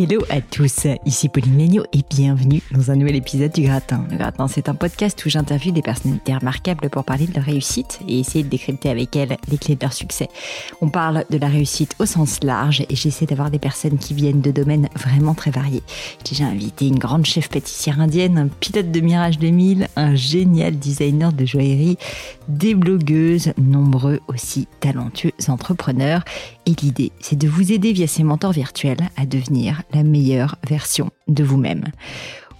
[0.00, 4.04] Hello à tous, ici Pauline Legno et bienvenue dans un nouvel épisode du Gratin.
[4.08, 7.98] Le Gratin, c'est un podcast où j'interviewe des personnalités remarquables pour parler de leur réussite
[8.06, 10.28] et essayer de décrypter avec elles les clés de leur succès.
[10.80, 14.40] On parle de la réussite au sens large et j'essaie d'avoir des personnes qui viennent
[14.40, 15.82] de domaines vraiment très variés.
[16.24, 20.78] J'ai déjà invité une grande chef pâtissière indienne, un pilote de Mirage 2000, un génial
[20.78, 21.98] designer de joaillerie,
[22.46, 26.22] des blogueuses, nombreux aussi talentueux entrepreneurs.
[26.66, 31.10] Et l'idée, c'est de vous aider via ces mentors virtuels à devenir la meilleure version
[31.28, 31.84] de vous-même.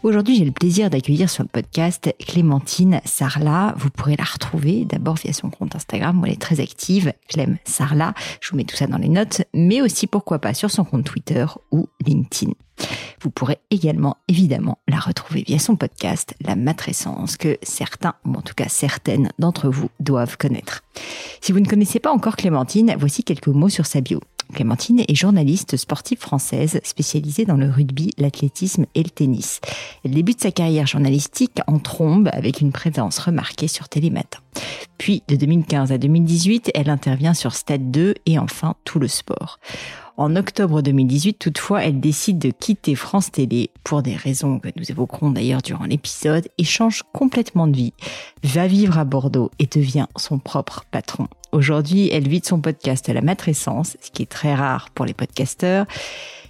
[0.04, 3.74] Aujourd'hui, j'ai le plaisir d'accueillir sur le podcast Clémentine Sarla.
[3.78, 7.58] Vous pourrez la retrouver d'abord via son compte Instagram où elle est très active, Clem
[7.64, 8.14] Sarla.
[8.40, 11.04] Je vous mets tout ça dans les notes, mais aussi pourquoi pas sur son compte
[11.04, 12.52] Twitter ou LinkedIn.
[13.20, 18.42] Vous pourrez également évidemment la retrouver via son podcast La Matrescence que certains, ou en
[18.42, 20.84] tout cas certaines d'entre vous doivent connaître.
[21.40, 24.20] Si vous ne connaissez pas encore Clémentine, voici quelques mots sur sa bio.
[24.54, 29.60] Clémentine est journaliste sportive française spécialisée dans le rugby, l'athlétisme et le tennis.
[30.04, 34.41] Elle débute sa carrière journalistique en trombe avec une présence remarquée sur Télématin.
[34.98, 39.58] Puis de 2015 à 2018, elle intervient sur Stade 2 et enfin tout le sport.
[40.16, 44.91] En octobre 2018, toutefois, elle décide de quitter France Télé pour des raisons que nous
[44.91, 47.92] évoquerons d'ailleurs durant l'épisode et change complètement de vie,
[48.42, 51.28] va vivre à Bordeaux et devient son propre patron.
[51.52, 55.14] Aujourd'hui, elle vit de son podcast la matrescence, ce qui est très rare pour les
[55.14, 55.86] podcasteurs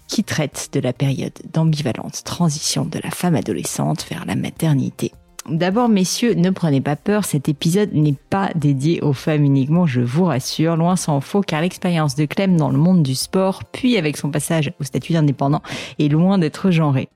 [0.08, 5.12] qui traite de la période d'ambivalente transition de la femme adolescente vers la maternité.
[5.50, 10.02] D'abord, messieurs, ne prenez pas peur, cet épisode n'est pas dédié aux femmes uniquement, je
[10.02, 13.96] vous rassure, loin s'en faut, car l'expérience de Clem dans le monde du sport, puis
[13.96, 15.62] avec son passage au statut d'indépendant,
[15.98, 17.08] est loin d'être genrée.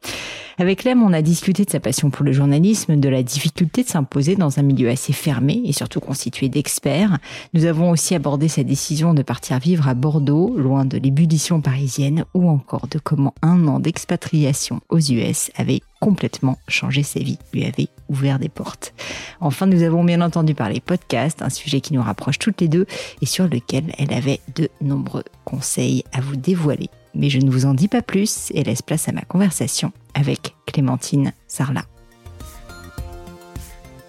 [0.58, 3.88] Avec Clem, on a discuté de sa passion pour le journalisme, de la difficulté de
[3.88, 7.18] s'imposer dans un milieu assez fermé et surtout constitué d'experts.
[7.54, 12.24] Nous avons aussi abordé sa décision de partir vivre à Bordeaux, loin de l'ébullition parisienne,
[12.34, 17.64] ou encore de comment un an d'expatriation aux US avait complètement changé sa vie, lui
[17.64, 18.92] avait ouvert des portes.
[19.40, 22.86] Enfin, nous avons bien entendu parler podcast, un sujet qui nous rapproche toutes les deux
[23.22, 26.90] et sur lequel elle avait de nombreux conseils à vous dévoiler.
[27.14, 30.54] Mais je ne vous en dis pas plus et laisse place à ma conversation avec
[30.66, 31.82] Clémentine Sarla.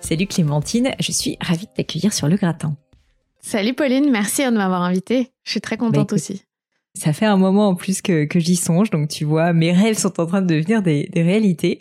[0.02, 2.75] Salut Clémentine, je suis ravie de t'accueillir sur le gratin.
[3.41, 5.31] Salut Pauline, merci de m'avoir invitée.
[5.44, 6.44] Je suis très contente bah, aussi.
[6.96, 9.97] Ça fait un moment en plus que, que j'y songe, donc tu vois, mes rêves
[9.97, 11.80] sont en train de devenir des, des réalités.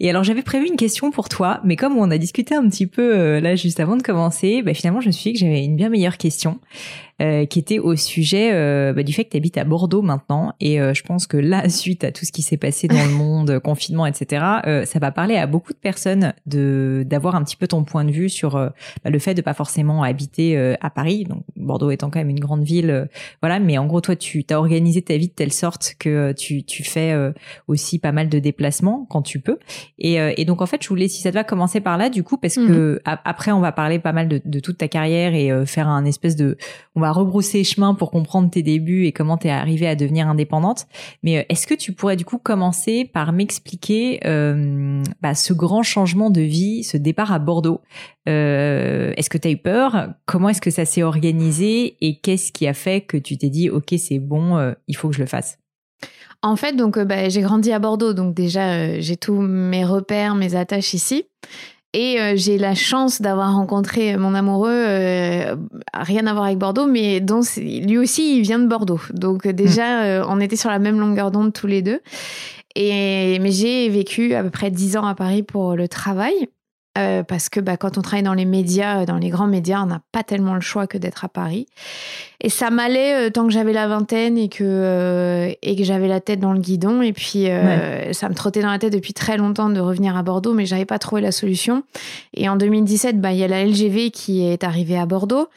[0.00, 2.88] Et alors j'avais prévu une question pour toi, mais comme on a discuté un petit
[2.88, 5.64] peu euh, là juste avant de commencer, bah, finalement je me suis dit que j'avais
[5.64, 6.58] une bien meilleure question.
[7.20, 10.54] Euh, qui était au sujet euh, bah, du fait que tu habites à Bordeaux maintenant.
[10.60, 13.10] Et euh, je pense que là, suite à tout ce qui s'est passé dans le
[13.10, 14.44] monde, confinement, etc.,
[14.84, 18.12] ça va parler à beaucoup de personnes de d'avoir un petit peu ton point de
[18.12, 21.24] vue sur bah, le fait de pas forcément habiter à Paris.
[21.24, 23.08] Donc Bordeaux étant quand même une grande ville,
[23.42, 23.58] voilà.
[23.58, 26.84] Mais en gros, toi, tu as organisé ta vie de telle sorte que tu tu
[26.84, 27.14] fais
[27.66, 29.58] aussi pas mal de déplacements quand tu peux.
[29.98, 32.22] Et, et donc en fait, je voulais, si ça te va, commencer par là, du
[32.22, 33.18] coup, parce que mhm.
[33.24, 36.36] après, on va parler pas mal de, de toute ta carrière et faire un espèce
[36.36, 36.56] de,
[36.94, 40.28] on va rebrousser chemin pour comprendre tes débuts et comment tu es arrivée à devenir
[40.28, 40.86] indépendante.
[41.22, 45.82] Mais euh, est-ce que tu pourrais du coup commencer par m'expliquer euh, bah, ce grand
[45.82, 47.80] changement de vie, ce départ à Bordeaux?
[48.28, 50.08] Euh, Est-ce que tu as eu peur?
[50.26, 51.96] Comment est-ce que ça s'est organisé?
[52.00, 55.14] Et qu'est-ce qui a fait que tu t'es dit, OK, c'est bon, il faut que
[55.14, 55.58] je le fasse?
[56.42, 60.54] En fait, donc, bah, j'ai grandi à Bordeaux, donc déjà, j'ai tous mes repères, mes
[60.54, 61.24] attaches ici.
[62.00, 65.56] Et euh, j'ai la chance d'avoir rencontré mon amoureux, euh,
[65.92, 69.00] rien à voir avec Bordeaux, mais dont lui aussi, il vient de Bordeaux.
[69.12, 71.98] Donc euh, déjà, on était sur la même longueur d'onde tous les deux.
[72.76, 76.48] Et, mais j'ai vécu à peu près dix ans à Paris pour le travail.
[76.98, 79.86] Euh, parce que bah, quand on travaille dans les médias, dans les grands médias, on
[79.86, 81.66] n'a pas tellement le choix que d'être à Paris.
[82.40, 86.08] Et ça m'allait euh, tant que j'avais la vingtaine et que, euh, et que j'avais
[86.08, 87.02] la tête dans le guidon.
[87.02, 87.46] Et puis,
[88.12, 90.84] ça me trottait dans la tête depuis très longtemps de revenir à Bordeaux, mais j'avais
[90.84, 91.84] pas trouvé la solution.
[92.34, 95.48] Et en 2017, bah, il y a la LGV qui est arrivée à Bordeaux.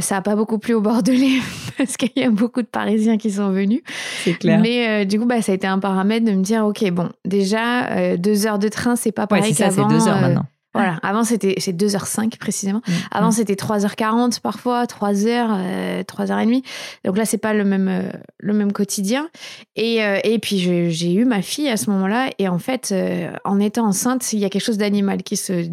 [0.00, 1.40] ça n'a pas beaucoup plu aux Bordelais
[1.78, 3.82] parce qu'il y a beaucoup de Parisiens qui sont venus.
[4.24, 4.60] C'est clair.
[4.60, 8.16] Mais du coup, bah, ça a été un paramètre de me dire, OK, bon, déjà,
[8.16, 9.88] deux heures de train, c'est pas pareil ouais, c'est ça, qu'avant.
[9.88, 10.46] c'est deux heures maintenant.
[10.72, 12.80] Voilà, avant c'était c'est 2h05 précisément.
[12.86, 12.92] Mm.
[13.10, 13.32] Avant Mm.
[13.32, 16.62] c'était 3h40 parfois, 3h, euh, 3h30.
[17.04, 18.08] Donc là c'est pas le même euh,
[18.38, 19.28] le même quotidien.
[19.74, 23.32] Et euh, et puis j'ai eu ma fille à ce moment-là et en fait euh,
[23.44, 25.68] en étant enceinte, il y a quelque chose d'animal qui se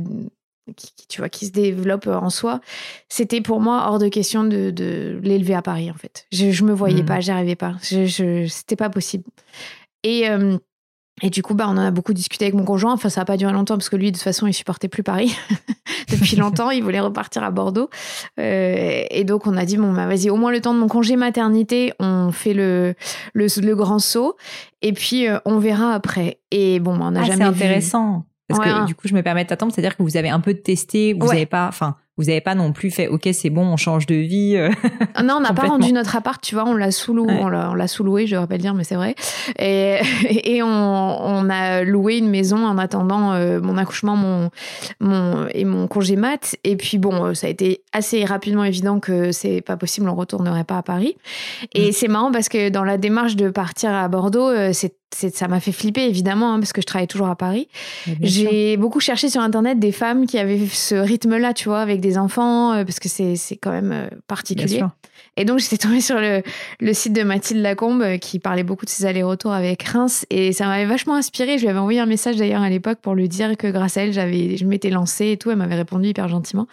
[0.76, 2.60] qui, qui, tu vois qui se développe en soi.
[3.08, 6.26] C'était pour moi hors de question de, de l'élever à Paris en fait.
[6.34, 7.06] Je je me voyais Mm.
[7.06, 7.76] pas, j'y arrivais pas.
[7.84, 9.24] Je, je c'était pas possible.
[10.04, 10.24] Et
[11.24, 12.94] et du coup, bah, on en a beaucoup discuté avec mon conjoint.
[12.94, 15.02] Enfin, ça n'a pas duré longtemps parce que lui, de toute façon, il supportait plus
[15.04, 15.36] Paris
[16.12, 16.70] depuis longtemps.
[16.70, 17.90] Il voulait repartir à Bordeaux.
[18.40, 20.88] Euh, et donc, on a dit, bon, bah, vas-y, au moins le temps de mon
[20.88, 22.94] congé maternité, on fait le,
[23.34, 24.36] le, le grand saut.
[24.82, 26.40] Et puis, euh, on verra après.
[26.52, 28.26] Et bon, bah, on n'a Ah, jamais c'est vu- intéressant.
[28.48, 30.40] Parce Ouais, que du coup, je me permets de t'attendre, c'est-à-dire que vous avez un
[30.40, 31.34] peu testé, vous Ouais.
[31.34, 34.16] n'avez pas, enfin, vous n'avez pas non plus fait, ok, c'est bon, on change de
[34.16, 34.56] vie.
[34.58, 34.70] euh.
[35.16, 37.40] Ah Non, on n'a pas rendu notre appart, tu vois, on l'a sous-loué, Ouais.
[37.42, 39.16] on l'a- sous-loué, je devrais pas le dire, mais c'est vrai.
[39.60, 39.98] Et,
[40.30, 44.50] et on, on a loué une maison en attendant euh, mon accouchement mon,
[45.00, 46.56] mon, et mon congé mat.
[46.64, 50.16] Et puis bon, euh, ça a été assez rapidement évident que c'est pas possible, on
[50.16, 51.16] retournerait pas à Paris.
[51.74, 55.60] Et c'est marrant parce que dans la démarche de partir à Bordeaux, c'est- ça m'a
[55.60, 57.68] fait flipper évidemment hein, parce que je travaille toujours à Paris.
[58.22, 62.18] J'ai beaucoup cherché sur internet des femmes qui avaient ce rythme-là, tu vois, avec des
[62.18, 64.84] enfants, euh, parce que c'est c'est quand même euh, particulier.
[65.38, 66.42] Et donc, j'étais tombée sur le,
[66.80, 70.26] le site de Mathilde Lacombe euh, qui parlait beaucoup de ses allers-retours avec Reims.
[70.32, 71.58] Et ça m'avait vachement inspirée.
[71.58, 74.04] Je lui avais envoyé un message d'ailleurs à l'époque pour lui dire que grâce à
[74.04, 75.52] elle, j'avais, je m'étais lancée et tout.
[75.52, 76.68] Elle m'avait répondu hyper gentiment.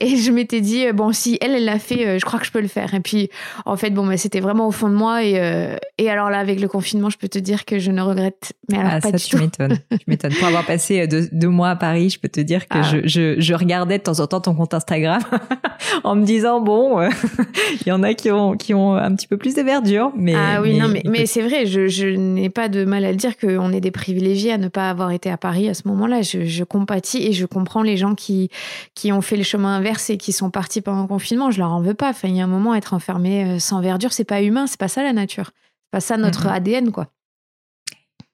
[0.00, 2.46] Et je m'étais dit, euh, bon, si elle, elle l'a fait, euh, je crois que
[2.46, 2.94] je peux le faire.
[2.94, 3.30] Et puis,
[3.66, 5.24] en fait, bon, bah, c'était vraiment au fond de moi.
[5.24, 8.00] Et, euh, et alors là, avec le confinement, je peux te dire que je ne
[8.00, 9.78] regrette, mais alors Ah, pas ça, du tu m'étonnes.
[9.90, 10.34] Tu m'étonnes.
[10.34, 12.82] Pour avoir passé deux, deux mois à Paris, je peux te dire que Ah.
[12.82, 15.20] je, je, je regardais de temps en temps ton compte Instagram
[16.04, 17.00] en me disant, bon,
[17.80, 20.12] il y en a qui ont, qui ont un petit peu plus de verdure.
[20.16, 23.10] Mais, ah oui, non, mais, mais c'est vrai, je, je n'ai pas de mal à
[23.10, 25.88] le dire qu'on est des privilégiés à ne pas avoir été à Paris à ce
[25.88, 26.22] moment-là.
[26.22, 28.50] Je, je compatis et je comprends les gens qui,
[28.94, 31.50] qui ont fait le chemin inverse et qui sont partis pendant le confinement.
[31.50, 32.10] Je leur en veux pas.
[32.10, 34.78] Enfin, il y a un moment, être enfermé euh, sans verdure, c'est pas humain, c'est
[34.78, 35.50] pas ça la nature.
[35.54, 36.46] C'est pas ça notre.
[36.46, 37.08] ADN, quoi.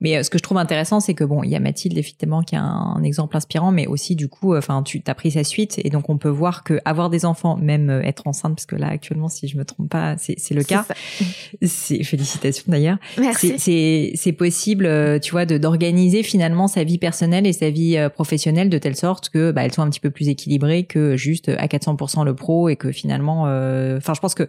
[0.05, 2.43] Mais euh, ce que je trouve intéressant, c'est que bon, il y a Mathilde effectivement
[2.43, 5.33] qui a un, un exemple inspirant, mais aussi du coup, euh, enfin, tu as pris
[5.33, 8.55] sa suite et donc on peut voir que avoir des enfants, même euh, être enceinte,
[8.55, 10.85] parce que là actuellement, si je me trompe pas, c'est le cas.
[11.63, 12.99] C'est félicitations d'ailleurs.
[13.19, 13.55] Merci.
[13.59, 17.97] C'est- C'est possible, euh, tu vois, de d'organiser finalement sa vie personnelle et sa vie
[17.97, 21.17] euh, professionnelle de telle sorte que bah, elles soient un petit peu plus équilibrées que
[21.17, 24.49] juste à 400% le pro et que finalement, euh, enfin, je pense que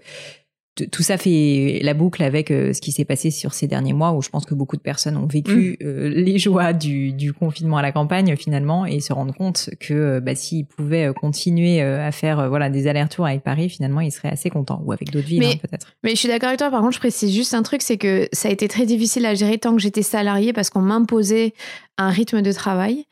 [0.92, 4.12] tout ça fait la boucle avec euh, ce qui s'est passé sur ces derniers mois
[4.12, 7.78] où je pense que beaucoup de personnes ont vécu euh, les joies du, du confinement
[7.78, 11.82] à la campagne finalement et se rendent compte que euh, bah, s'ils pouvaient euh, continuer
[11.82, 15.28] à faire voilà des allers-retours avec Paris finalement ils seraient assez contents ou avec d'autres
[15.28, 15.94] villes hein, peut-être.
[16.04, 16.70] Mais je suis d'accord avec toi.
[16.70, 19.34] Par contre, je précise juste un truc, c'est que ça a été très difficile à
[19.34, 21.54] gérer tant que j'étais salariée parce qu'on m'imposait
[21.98, 23.06] un rythme de travail.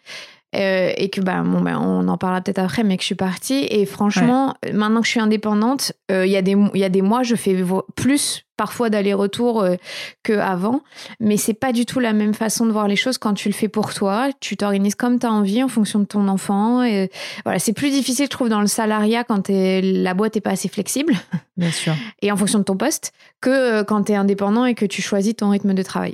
[0.55, 3.15] Euh, et que bah, bon, bah, on en parlera peut-être après, mais que je suis
[3.15, 3.65] partie.
[3.69, 6.89] Et franchement, maintenant que je suis indépendante, euh, il y, a des- il y a
[6.89, 7.55] des mois, je fais
[7.95, 9.75] plus parfois d'aller-retour euh,
[10.21, 10.81] qu'avant.
[11.19, 13.53] Mais c'est pas du tout la même façon de voir les choses quand tu le
[13.53, 14.29] fais pour toi.
[14.39, 16.83] Tu t'organises comme tu as envie en fonction de ton enfant.
[16.83, 17.09] Et
[17.45, 20.69] voilà, c'est plus difficile, je trouve, dans le salariat quand la boîte n'est pas assez
[20.69, 21.13] flexible
[21.57, 21.93] Bien sûr.
[22.21, 23.11] et en fonction de ton poste
[23.41, 26.13] que euh, quand tu es indépendant et que tu choisis ton rythme de travail.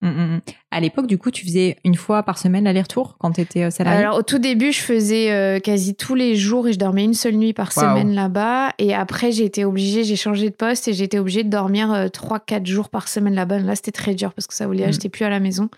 [0.00, 0.40] Mm, mm, mm.
[0.70, 3.98] À l'époque, du coup, tu faisais une fois par semaine l'aller-retour quand tu étais salarié?
[4.00, 7.14] Alors au tout début, je faisais euh, quasi tous les jours et je dormais une
[7.14, 8.70] seule nuit par semaine là-bas.
[8.78, 11.92] Et après, j'ai été obligée, j'ai changé de poste et j'ai été obligée de dormir
[11.92, 13.58] euh, 3-4 jours par semaine là-bas.
[13.58, 14.86] Là, c'était très dur parce que ça voulait Mm.
[14.86, 15.68] que j'étais plus à la maison.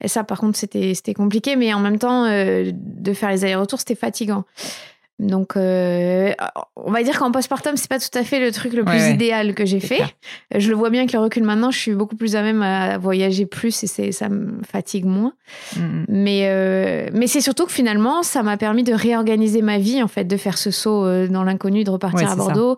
[0.00, 1.56] Et ça, par contre, c'était c'était compliqué.
[1.56, 4.44] Mais en même temps, euh, de faire les allers-retours, c'était fatigant.
[5.18, 6.32] Donc, euh,
[6.76, 9.14] on va dire qu'en postpartum, c'est pas tout à fait le truc le plus ouais.
[9.14, 9.96] idéal que j'ai fait.
[9.96, 10.10] clair.
[10.54, 12.98] Je le vois bien avec le recul maintenant, je suis beaucoup plus à même à
[12.98, 15.32] voyager plus et ça me fatigue moins.
[15.76, 16.04] Mm, mm.
[16.08, 20.08] Mais, euh, mais c'est surtout que finalement, ça m'a permis de réorganiser ma vie, en
[20.08, 22.36] fait, de faire ce saut euh, dans l'inconnu, de repartir Ouais, à.
[22.36, 22.76] Bordeaux.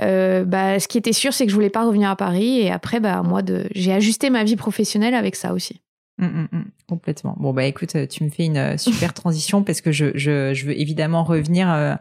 [0.00, 2.60] Euh, bah, ce qui était sûr, c'est que je voulais pas revenir à Paris.
[2.60, 3.66] Et après, bah, moi, de...
[3.74, 5.82] j'ai ajusté ma vie professionnelle avec ça aussi.
[6.22, 6.64] Mm, mm, mm.
[6.88, 7.36] complètement.
[7.40, 10.66] Bon bah écoute, tu me fais une euh, super transition parce que je, je, je
[10.66, 11.96] veux évidemment revenir euh,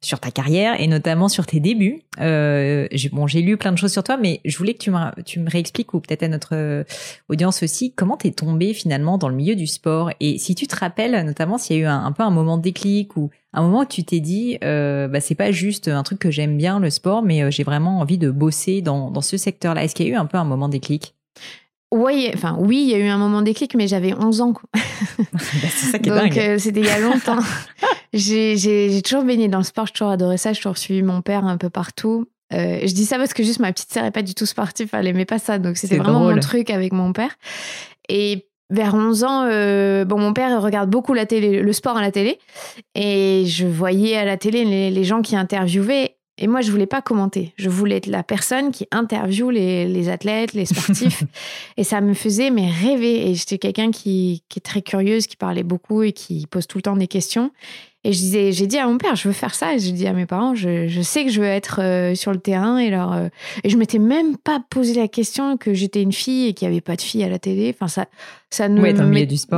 [0.00, 2.02] sur ta carrière et notamment sur tes débuts.
[2.20, 4.92] Euh, j'ai, bon, j'ai lu plein de choses sur toi, mais je voulais que tu
[4.92, 6.84] me, tu me réexpliques ou peut-être à notre euh,
[7.28, 10.76] audience aussi comment t'es tombé finalement dans le milieu du sport et si tu te
[10.76, 13.62] rappelles notamment s'il y a eu un, un, peu un moment de déclic ou un
[13.62, 16.78] moment où tu t'es dit euh, bah c'est pas juste un truc que j'aime bien
[16.78, 19.82] le sport, mais j'ai vraiment envie de bosser dans, dans ce secteur-là.
[19.82, 21.16] Est-ce qu'il y a eu un peu un moment de déclic?
[21.94, 24.54] Oui, enfin oui, il y a eu un moment déclic, mais j'avais 11 ans.
[25.32, 27.38] Bah, c'est ça qui est Donc euh, c'était il y a longtemps.
[28.12, 31.44] j'ai toujours baigné dans le sport, j'ai toujours adoré ça, j'ai toujours suivi mon père
[31.44, 32.26] un peu partout.
[32.52, 34.88] Euh, je dis ça parce que juste ma petite sœur n'est pas du tout sportive,
[34.92, 37.36] elle aimait pas ça, donc c'était vraiment mon truc avec mon père.
[38.08, 42.02] Et vers 11 ans, euh, bon, mon père regarde beaucoup la télé, le sport à
[42.02, 42.38] la télé,
[42.94, 46.86] et je voyais à la télé les, les gens qui interviewaient, et moi, je voulais
[46.86, 47.52] pas commenter.
[47.56, 51.22] Je voulais être la personne qui interviewe les, les athlètes, les sportifs.
[51.76, 53.30] et ça me faisait mais rêver.
[53.30, 56.78] Et j'étais quelqu'un qui, qui, est très curieuse, qui parlait beaucoup et qui pose tout
[56.78, 57.52] le temps des questions.
[58.06, 59.74] Et je disais, j'ai dit à mon père, je veux faire ça.
[59.74, 62.32] Et j'ai dit à mes parents, je, je, sais que je veux être euh, sur
[62.32, 62.76] le terrain.
[62.76, 63.28] Et, leur, euh,
[63.64, 66.74] et je m'étais même pas posé la question que j'étais une fille et qu'il n'y
[66.74, 67.74] avait pas de fille à la télé.
[67.74, 68.04] Enfin, ça,
[68.50, 68.78] ça ne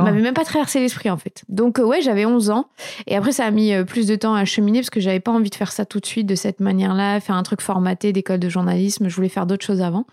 [0.03, 1.43] m'avait même pas traversé l'esprit, en fait.
[1.49, 2.67] Donc, euh, ouais, j'avais 11 ans.
[3.05, 5.49] Et après, ça a mis plus de temps à cheminer parce que j'avais pas envie
[5.49, 8.47] de faire ça tout de suite de cette manière-là, faire un truc formaté d'école de
[8.47, 9.09] journalisme.
[9.09, 10.05] Je voulais faire d'autres choses avant.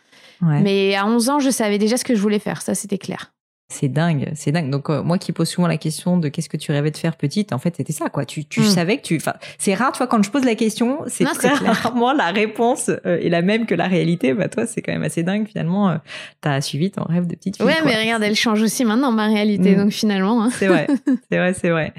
[0.43, 0.61] Ouais.
[0.61, 2.63] Mais à 11 ans, je savais déjà ce que je voulais faire.
[2.63, 3.34] Ça, c'était clair.
[3.71, 4.69] C'est dingue, c'est dingue.
[4.69, 7.17] Donc euh, moi qui pose souvent la question de qu'est-ce que tu rêvais de faire
[7.17, 8.27] petite, en fait c'était ça quoi.
[8.27, 8.65] Tu, tu mm.
[8.65, 12.13] savais que tu, enfin c'est rare, toi quand je pose la question, c'est très rarement
[12.13, 14.35] la réponse euh, est la même que la réalité.
[14.35, 15.89] Bah toi c'est quand même assez dingue finalement.
[15.89, 15.97] Euh,
[16.43, 17.65] T'as suivi ton rêve de petite fille.
[17.65, 19.75] Ouais mais regarde, elle change aussi maintenant ma réalité.
[19.75, 19.79] Mm.
[19.79, 20.43] Donc finalement.
[20.43, 20.51] Hein.
[20.53, 20.87] C'est vrai,
[21.31, 21.95] c'est vrai, c'est vrai.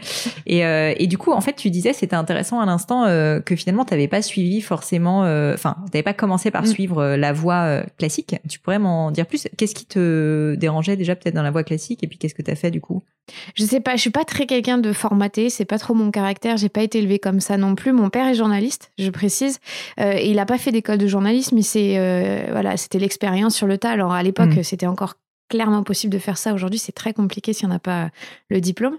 [0.46, 3.86] Et, euh, et du coup en fait tu disais c'était intéressant à l'instant que finalement
[3.86, 5.22] t'avais pas suivi forcément,
[5.54, 6.68] enfin t'avais pas commencé par mm.
[6.68, 8.36] suivre la voie classique.
[8.48, 9.48] Tu pourrais m'en dire plus?
[9.58, 12.56] Qu'est-ce qui te dérangeait déjà peut-être dans la classique et puis qu'est-ce que tu as
[12.56, 13.04] fait du coup?
[13.56, 16.58] Je sais pas, je suis pas très quelqu'un de formaté, c'est pas trop mon caractère,
[16.58, 17.92] j'ai pas été élevée comme ça non plus.
[17.92, 19.60] Mon père est journaliste, je précise,
[20.00, 23.68] euh, il a pas fait d'école de journalisme, mais c'est euh, voilà, c'était l'expérience sur
[23.68, 23.92] le tas.
[23.92, 24.64] Alors à l'époque, mmh.
[24.64, 25.16] c'était encore
[25.48, 26.54] clairement possible de faire ça.
[26.54, 28.10] Aujourd'hui, c'est très compliqué si on n'a pas
[28.50, 28.98] le diplôme.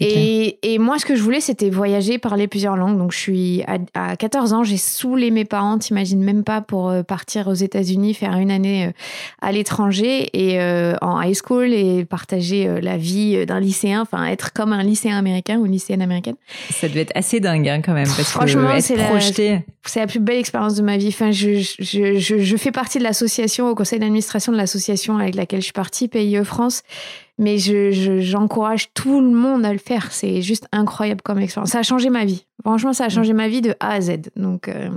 [0.00, 2.98] Et, et, moi, ce que je voulais, c'était voyager, parler plusieurs langues.
[2.98, 3.62] Donc, je suis
[3.94, 8.14] à, 14 ans, j'ai saoulé mes parents, t'imagines même pas, pour euh, partir aux États-Unis,
[8.14, 8.92] faire une année euh,
[9.40, 14.52] à l'étranger et euh, en high school et partager la vie d'un lycéen, enfin, être
[14.52, 16.36] comme un lycéen américain ou une lycéenne américaine.
[16.70, 19.60] Ça devait être assez dingue hein, quand même, parce Franchement, c'est projeté.
[19.84, 21.08] C'est la plus belle expérience de ma vie.
[21.08, 25.36] Enfin, je, je, je, je fais partie de l'association, au conseil d'administration de l'association avec
[25.36, 26.82] laquelle je partie PIE France.
[27.38, 30.10] Mais j'encourage je, tout le monde à le faire.
[30.10, 31.70] C'est juste incroyable comme expérience.
[31.70, 32.46] Ça a changé ma vie.
[32.64, 34.30] Franchement, ça a changé ma vie de A à Z.
[34.36, 34.68] Donc.
[34.68, 34.88] Euh,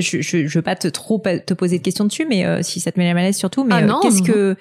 [0.00, 2.92] je, ne veux pas te trop te poser de questions dessus, mais euh, si ça
[2.92, 4.56] te met à l'aise surtout, mais ah euh, qu'est-ce que,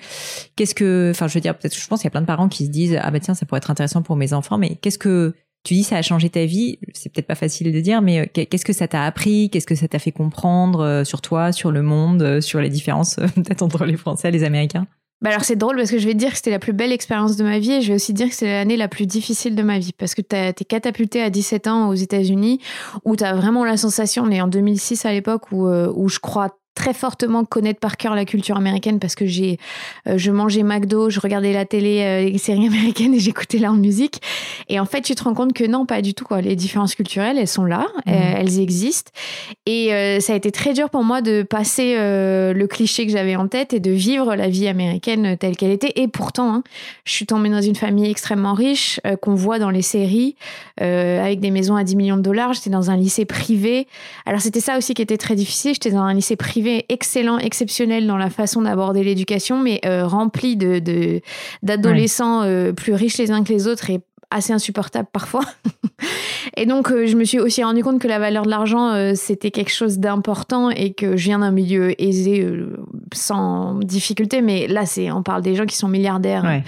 [0.56, 2.50] qu'est-ce que, enfin, je veux dire, peut-être, je pense qu'il y a plein de parents
[2.50, 5.00] qui se disent, ah bah tiens, ça pourrait être intéressant pour mes enfants, mais qu'est-ce
[5.00, 5.34] que
[5.64, 8.66] tu dis ça a changé ta vie, c'est peut-être pas facile de dire, mais qu'est-ce
[8.66, 12.40] que ça t'a appris, qu'est-ce que ça t'a fait comprendre sur toi, sur le monde,
[12.42, 14.88] sur les différences peut-être entre les Français et les Américains?
[15.22, 17.38] Bah alors c'est drôle parce que je vais dire que c'était la plus belle expérience
[17.38, 19.64] de ma vie et je vais aussi dire que c'est l'année la plus difficile de
[19.64, 22.60] ma vie parce que t'es catapulté à 17 ans aux États-Unis
[23.04, 26.20] où t'as vraiment la sensation, on est en 2006 à l'époque où, euh, où je
[26.20, 29.58] crois très fortement connaître par cœur la culture américaine parce que j'ai,
[30.08, 33.74] euh, je mangeais McDo, je regardais la télé, euh, les séries américaines et j'écoutais leur
[33.74, 34.22] musique.
[34.70, 36.24] Et en fait, tu te rends compte que non, pas du tout.
[36.24, 36.42] Quoi.
[36.42, 38.12] Les différences culturelles, elles sont là, mmh.
[38.12, 39.12] elles existent.
[39.66, 43.36] Et euh, ça a été très dur pour moi de passer le cliché que j'avais
[43.36, 45.94] en tête et de vivre la vie américaine telle qu'elle était.
[45.96, 46.64] Et pourtant, hein,
[47.06, 50.36] je suis tombée dans une famille extrêmement riche qu'on voit dans les séries,
[50.80, 52.54] avec des maisons à 10 millions de dollars.
[52.54, 53.88] J'étais dans un lycée privé.
[54.26, 55.74] Alors c'était ça aussi qui était très difficile.
[55.74, 60.56] J'étais dans un lycée privé excellent, exceptionnel dans la façon d'aborder l'éducation, mais euh, rempli
[60.56, 61.22] de
[61.64, 65.46] d'adolescents euh, plus riches les uns que les autres et assez insupportable parfois.
[66.58, 69.52] et donc, euh, je me suis aussi rendu compte que la valeur de l'argent, c'était
[69.52, 72.46] quelque chose d'important et que je viens d'un milieu aisé
[73.14, 74.42] sans difficulté.
[74.42, 76.62] Mais là, c'est, on parle des gens qui sont milliardaires.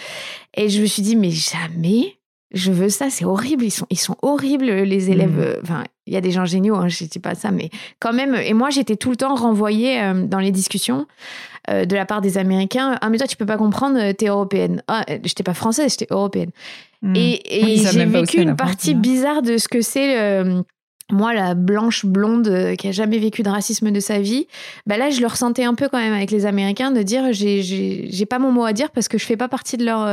[0.55, 2.19] Et je me suis dit, mais jamais
[2.51, 3.63] je veux ça, c'est horrible.
[3.63, 5.59] Ils sont, ils sont horribles, les élèves.
[5.63, 5.83] Mmh.
[6.09, 8.33] Il y a des gens géniaux, hein, je ne dis pas ça, mais quand même.
[8.33, 11.05] Et moi, j'étais tout le temps renvoyée euh, dans les discussions
[11.69, 12.97] euh, de la part des Américains.
[12.99, 14.81] Ah, mais toi, tu peux pas comprendre, euh, tu es européenne.
[14.87, 16.49] Ah, j'étais pas française, j'étais européenne.
[17.03, 17.15] Mmh.
[17.15, 20.43] Et, j'ai vécu une partie bizarre de ce que c'est.
[21.11, 24.47] moi, la blanche blonde qui a jamais vécu de racisme de sa vie,
[24.87, 28.25] bah là, je le ressentais un peu quand même avec les Américains de dire j'ai
[28.27, 30.07] pas mon mot à dire parce que je fais pas partie de leur,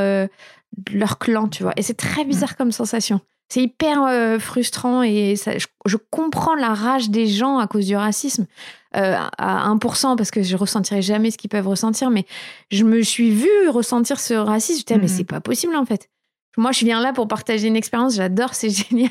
[0.93, 1.73] leur clan, tu vois.
[1.79, 3.23] Et c'est très bizarre comme sensation.
[3.49, 8.47] C'est hyper frustrant et ça, je, comprends la rage des gens à cause du racisme
[8.93, 12.25] à 1% parce que je ressentirai jamais ce qu'ils peuvent ressentir, mais
[12.71, 14.83] je me suis vue ressentir ce racisme.
[14.89, 15.11] Je me mais mm-hmm.
[15.11, 16.09] c'est pas possible en fait.
[16.57, 19.11] Moi, je viens là pour partager une expérience, j'adore, c'est génial.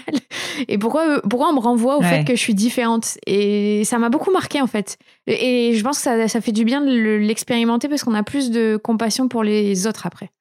[0.67, 3.17] Et pourquoi, pourquoi on me renvoie au fait que je suis différente?
[3.27, 4.97] Et ça m'a beaucoup marqué, en fait.
[5.27, 8.49] Et je pense que ça, ça fait du bien de l'expérimenter parce qu'on a plus
[8.49, 10.31] de compassion pour les autres après.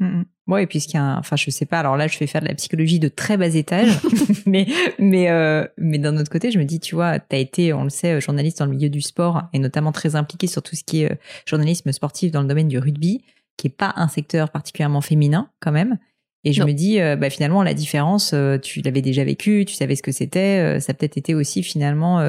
[0.00, 0.24] Oui, mm, mm.
[0.48, 2.40] Ouais, et puis qu'il y a enfin, je sais pas, alors là, je fais faire
[2.40, 4.00] de la psychologie de très bas étage,
[4.46, 4.66] mais,
[4.98, 7.84] mais, euh, mais d'un autre côté, je me dis, tu vois, tu as été, on
[7.84, 10.82] le sait, journaliste dans le milieu du sport et notamment très impliqué sur tout ce
[10.82, 13.22] qui est euh, journalisme sportif dans le domaine du rugby,
[13.56, 15.98] qui est pas un secteur particulièrement féminin, quand même.
[16.44, 19.74] Et je me dis, euh, bah, finalement, la différence, euh, tu l'avais déjà vécu, tu
[19.74, 20.58] savais ce que c'était.
[20.58, 22.20] Euh, ça a peut-être été aussi finalement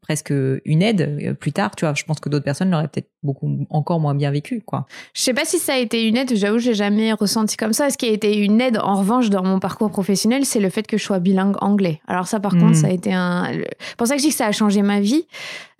[0.00, 0.32] presque
[0.64, 1.76] une aide plus tard.
[1.76, 4.86] Tu vois, je pense que d'autres personnes l'auraient peut-être beaucoup encore moins bien vécu, quoi.
[5.14, 6.34] Je sais pas si ça a été une aide.
[6.34, 7.90] J'avoue, j'ai jamais ressenti comme ça.
[7.90, 10.86] Ce qui a été une aide, en revanche, dans mon parcours professionnel, c'est le fait
[10.86, 12.00] que je sois bilingue anglais.
[12.06, 12.74] Alors ça, par contre, hmm.
[12.74, 13.48] ça a été un.
[13.96, 15.26] Pour ça que je dis que ça a changé ma vie.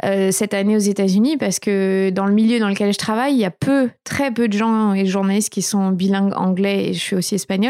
[0.05, 3.39] Euh, cette année aux États-Unis parce que dans le milieu dans lequel je travaille, il
[3.39, 6.99] y a peu, très peu de gens et journalistes qui sont bilingues anglais et je
[6.99, 7.62] suis aussi espagnole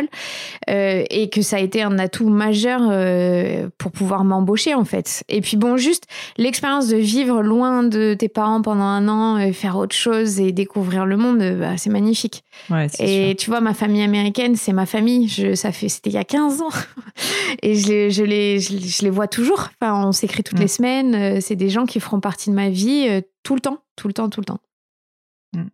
[0.70, 5.25] euh, et que ça a été un atout majeur euh, pour pouvoir m'embaucher en fait.
[5.28, 6.06] Et puis bon, juste
[6.37, 11.06] l'expérience de vivre loin de tes parents pendant un an, faire autre chose et découvrir
[11.06, 12.44] le monde, bah, c'est magnifique.
[12.99, 15.28] et tu vois, ma famille américaine, c'est ma famille.
[15.28, 16.68] Je, ça fait, c'était il y a 15 ans
[17.62, 19.68] et je les, je les, je les vois toujours.
[19.80, 20.62] Enfin, on s'écrit toutes mm.
[20.62, 21.40] les semaines.
[21.40, 24.14] C'est des gens qui feront partie de ma vie euh, tout le temps, tout le
[24.14, 24.61] temps, tout le temps.
[25.54, 25.64] Mmh.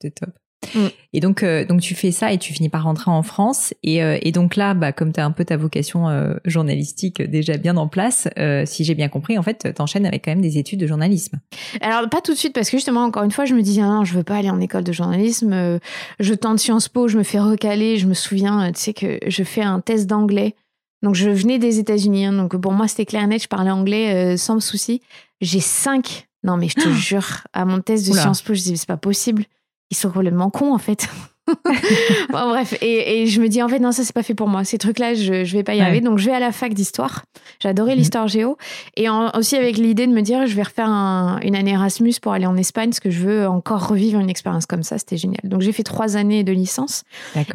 [0.00, 0.30] C'est top.
[0.74, 0.86] Mmh.
[1.12, 3.74] Et donc, euh, donc tu fais ça et tu finis par rentrer en France.
[3.82, 6.06] Et, euh, et donc là, bah, comme tu as un peu ta vocation
[6.44, 8.28] journalistique déjà bien en place,
[8.64, 11.38] si j'ai bien compris, en fait, tu enchaînes avec quand même des études de journalisme.
[11.80, 13.86] Alors, pas tout de suite, parce que justement, encore une fois, je me dis, ah
[13.86, 15.78] non, je veux pas aller en école de journalisme.
[16.20, 17.98] je tente Sciences Po, je me fais recaler.
[17.98, 20.54] Je me souviens, tu sais, que je fais un test d'anglais.
[21.02, 22.26] Donc, je venais des États-Unis.
[22.26, 25.02] Hein, donc, pour moi, c'était clair net, je parlais anglais sans souci.
[25.40, 26.28] J'ai cinq.
[26.44, 28.96] Non, mais je te jure, à mon test de Sciences Po, je dis, c'est pas
[28.96, 29.44] possible.
[29.92, 31.06] Ils sont complètement cons, en fait.
[32.30, 34.64] bon, bref, et, je me dis en fait non ça c'est pas fait pour moi.
[34.64, 36.00] Ces trucs-là je, je vais pas y arriver.
[36.00, 37.24] Donc je vais à la fac d'histoire.
[37.60, 37.98] J'adorais mhm.
[37.98, 38.56] l'histoire géo
[38.96, 42.46] et aussi avec l'idée de me dire je vais refaire une année Erasmus pour aller
[42.46, 44.98] en Espagne parce que je veux encore revivre une expérience comme ça.
[44.98, 45.40] C'était génial.
[45.44, 47.04] Donc j'ai fait trois années de licence.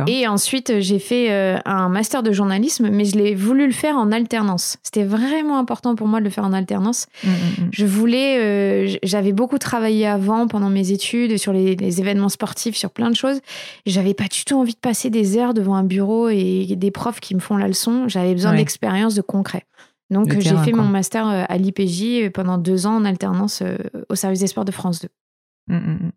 [0.08, 3.96] Et ensuite j'ai fait euh, un master de journalisme, mais je l'ai voulu le faire
[3.96, 4.77] en alternance.
[4.84, 7.08] C'était vraiment important pour moi de le faire en alternance.
[7.24, 7.70] Mm, mm, mm.
[7.72, 12.76] Je voulais, euh, j'avais beaucoup travaillé avant pendant mes études sur les, les événements sportifs,
[12.76, 13.39] sur plein de choses.
[13.88, 17.21] J'avais pas du tout envie de passer des heures devant un bureau et des profs
[17.21, 18.08] qui me font la leçon.
[18.08, 19.63] J'avais besoin d'expérience, de concret.
[20.10, 23.78] Donc j'ai fait mon master euh, à l'IPJ euh, pendant deux ans en alternance euh,
[24.10, 25.10] au service des sports de France 2.
[25.67, 26.12] Mmh, mmh, mmh.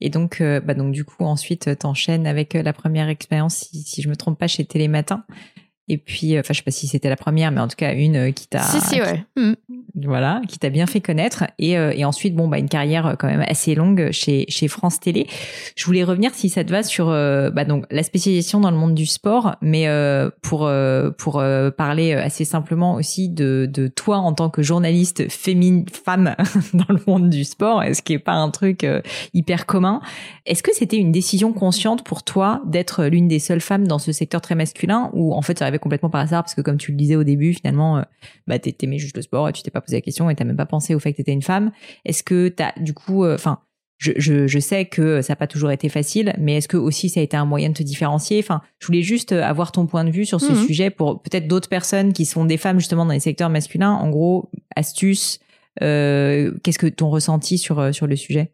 [0.00, 4.10] Et donc, bah donc du coup, ensuite, t'enchaînes avec la première expérience, si, si je
[4.10, 5.24] me trompe pas, chez Télématin.
[5.86, 8.32] Et puis, enfin, je sais pas si c'était la première, mais en tout cas une
[8.32, 9.22] qui t'a, si, si, ouais.
[9.36, 9.52] Mmh.
[10.06, 11.44] voilà, qui t'a bien fait connaître.
[11.58, 14.66] Et, euh, et ensuite, bon, bah, une carrière euh, quand même assez longue chez chez
[14.66, 15.26] France Télé.
[15.76, 18.78] Je voulais revenir, si ça te va, sur euh, bah, donc la spécialisation dans le
[18.78, 19.86] monde du sport, mais
[20.40, 20.70] pour
[21.18, 21.44] pour
[21.76, 26.34] parler assez simplement aussi de de toi en tant que journaliste féminine femme
[26.72, 28.86] dans le monde du sport, ce qui est pas un truc
[29.34, 30.00] hyper commun.
[30.46, 34.12] Est-ce que c'était une décision consciente pour toi d'être l'une des seules femmes dans ce
[34.12, 36.96] secteur très masculin, ou en fait ça complètement par hasard parce que comme tu le
[36.96, 38.02] disais au début, finalement, euh,
[38.46, 40.56] bah t'aimais juste le sport et tu t'es pas posé la question et t'as même
[40.56, 41.70] pas pensé au fait que t'étais une femme.
[42.04, 43.60] Est-ce que t'as du coup, euh, enfin,
[43.98, 47.08] je, je, je, sais que ça n'a pas toujours été facile, mais est-ce que aussi
[47.08, 48.38] ça a été un moyen de te différencier?
[48.40, 50.66] Enfin, je voulais juste avoir ton point de vue sur ce mhm.
[50.66, 53.92] sujet pour peut-être d'autres personnes qui sont des femmes justement dans les secteurs masculins.
[53.92, 55.40] En gros, astuce,
[55.82, 58.52] euh, qu'est-ce que ton ressenti sur sur le sujet?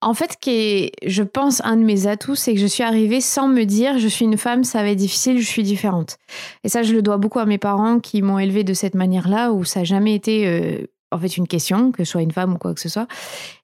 [0.00, 3.20] En fait, qui est, je pense, un de mes atouts, c'est que je suis arrivée
[3.20, 6.18] sans me dire je suis une femme, ça va être difficile, je suis différente.
[6.62, 9.52] Et ça, je le dois beaucoup à mes parents qui m'ont élevée de cette manière-là,
[9.52, 12.52] où ça n'a jamais été euh, en fait une question, que je sois une femme
[12.52, 13.08] ou quoi que ce soit,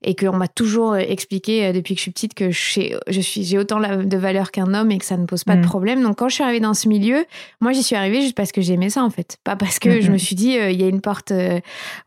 [0.03, 3.45] et qu'on m'a toujours euh, expliqué euh, depuis que je suis petite que je suis,
[3.45, 5.67] j'ai autant de valeur qu'un homme et que ça ne pose pas de mm.
[5.67, 6.03] problème.
[6.03, 7.27] Donc quand je suis arrivée dans ce milieu,
[7.61, 10.11] moi j'y suis arrivée juste parce que j'aimais ça en fait, pas parce que je
[10.11, 11.33] me suis dit il y a une porte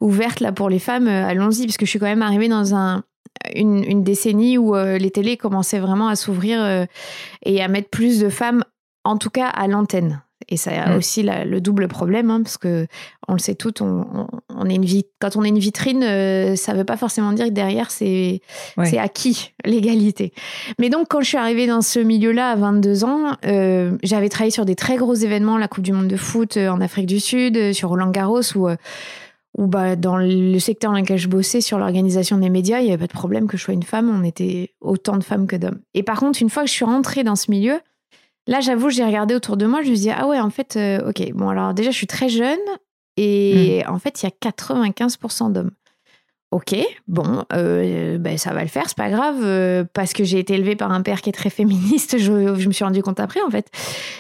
[0.01, 3.03] ouverte là pour les femmes, allons-y, parce que je suis quand même arrivée dans un
[3.55, 6.85] une, décennie où euh, les télés commençaient vraiment à s'ouvrir euh,
[7.45, 8.63] et à mettre plus de femmes,
[9.03, 10.21] en tout cas à l'antenne.
[10.49, 10.97] Et ça a mm.
[10.97, 12.87] aussi le double problème, hein, parce que
[13.27, 14.27] on le sait toutes, on,
[14.69, 14.85] est une
[15.19, 18.41] quand on est une vitrine, euh, ça ne veut pas forcément dire que derrière c'est
[18.97, 20.31] acquis l'égalité.
[20.79, 23.35] Mais donc quand je suis arrivée dans ce milieu-là à 22 ans,
[24.03, 27.07] j'avais travaillé sur des très gros événements, la Coupe du Monde de foot en Afrique
[27.07, 28.69] du Sud, sur Roland Garros, où
[29.57, 32.91] ou bah, dans le secteur dans lequel je bossais sur l'organisation des médias, il n'y
[32.91, 35.55] avait pas de problème que je sois une femme, on était autant de femmes que
[35.55, 35.79] d'hommes.
[35.93, 37.79] Et par contre, une fois que je suis rentrée dans ce milieu,
[38.47, 41.09] Là, j'avoue, j'ai regardé autour de moi, je me dis, ah ouais, en fait, euh,
[41.09, 42.57] ok, bon, alors déjà, je suis très jeune
[43.17, 45.71] et en fait, il y a 95% d'hommes.
[46.51, 46.75] Ok,
[47.09, 50.53] bon, euh, ben, ça va le faire, c'est pas grave, euh, parce que j'ai été
[50.53, 53.41] élevée par un père qui est très féministe, je, je me suis rendu compte après,
[53.41, 53.69] en fait.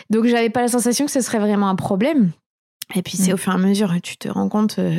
[0.09, 2.31] Donc, j'avais pas la sensation que ce serait vraiment un problème.
[2.95, 3.35] Et puis, c'est Mm.
[3.35, 4.95] au fur et à mesure, tu te rends compte, euh,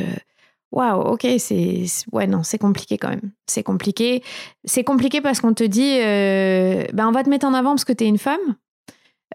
[0.71, 1.83] waouh, ok, c'est.
[2.11, 3.31] Ouais, non, c'est compliqué quand même.
[3.47, 4.23] C'est compliqué.
[4.63, 7.85] C'est compliqué parce qu'on te dit, euh, ben, on va te mettre en avant parce
[7.85, 8.55] que t'es une femme.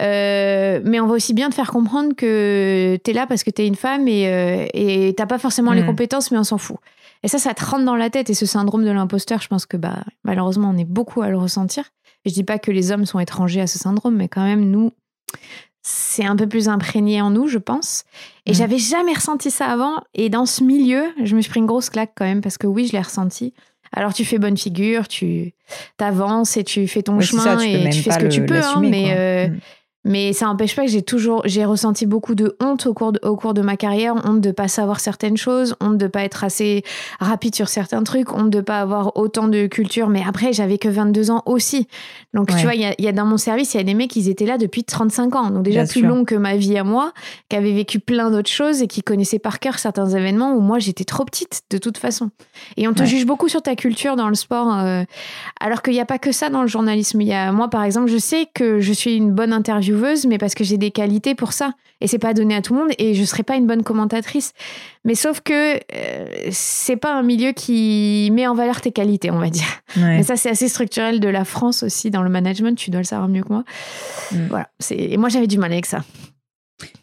[0.03, 3.65] Euh, mais on va aussi bien te faire comprendre que t'es là parce que t'es
[3.67, 5.87] une femme et euh, et t'as pas forcément les Mm.
[5.87, 6.79] compétences, mais on s'en fout.
[7.23, 8.29] Et ça, ça te rentre dans la tête.
[8.29, 11.39] Et ce syndrome de l'imposteur, je pense que bah, malheureusement, on est beaucoup à le
[11.39, 11.85] ressentir.
[12.25, 14.69] Et je dis pas que les hommes sont étrangers à ce syndrome, mais quand même,
[14.71, 14.91] nous,
[15.87, 18.05] c'est un peu plus imprégné en nous, je pense.
[18.47, 18.55] Et Mm.
[18.55, 20.03] j'avais jamais ressenti ça avant.
[20.15, 22.67] Et dans ce milieu, je me suis pris une grosse claque quand même, parce que
[22.67, 23.53] oui, je l'ai ressenti.
[23.93, 25.53] Alors tu fais bonne figure, tu
[25.99, 28.23] t'avances et tu fais ton Ouais, chemin ça, tu peux et tu fais ce que
[28.25, 28.61] le- tu peux.
[28.61, 29.49] hein, mais euh.
[30.05, 33.21] Mais ça n'empêche pas que j'ai toujours j'ai ressenti beaucoup de honte au cours de,
[33.23, 36.45] au cours de ma carrière, honte de pas savoir certaines choses, honte de pas être
[36.45, 36.83] assez
[37.21, 40.09] rapide sur certains trucs, honte de pas avoir autant de culture.
[40.09, 41.89] Mais après, j'avais que 22 ans aussi.
[42.35, 42.57] Donc Ouais.
[42.57, 44.11] tu vois, il y a, y a dans mon service, il y a des mecs
[44.11, 45.51] qui étaient là depuis 35 ans.
[45.51, 46.09] Donc déjà Bien plus sûr.
[46.09, 47.13] long que ma vie à moi,
[47.49, 50.79] qui avaient vécu plein d'autres choses et qui connaissaient par cœur certains événements où moi
[50.79, 52.31] j'étais trop petite de toute façon.
[52.77, 53.07] Et on te Ouais.
[53.07, 55.03] juge beaucoup sur ta culture dans le sport, euh,
[55.61, 57.21] alors qu'il n'y a pas que ça dans le journalisme.
[57.21, 59.53] Il y a, moi, par exemple, je sais que je suis une bonne
[59.95, 61.73] intervieweuse, mais parce que j'ai des qualités pour ça.
[62.01, 64.53] Et c'est pas donné à tout le monde, et je serai pas une bonne commentatrice.
[65.05, 69.39] Mais sauf que euh, c'est pas un milieu qui met en valeur tes qualités, on
[69.39, 69.67] va dire.
[69.97, 70.17] Ouais.
[70.17, 72.77] Mais ça, c'est assez structurel de la France aussi dans le management.
[72.77, 73.65] Tu dois le savoir mieux que moi.
[74.33, 74.47] Mm.
[74.49, 74.69] Voilà.
[74.91, 76.05] Et moi j'avais du mal avec ça.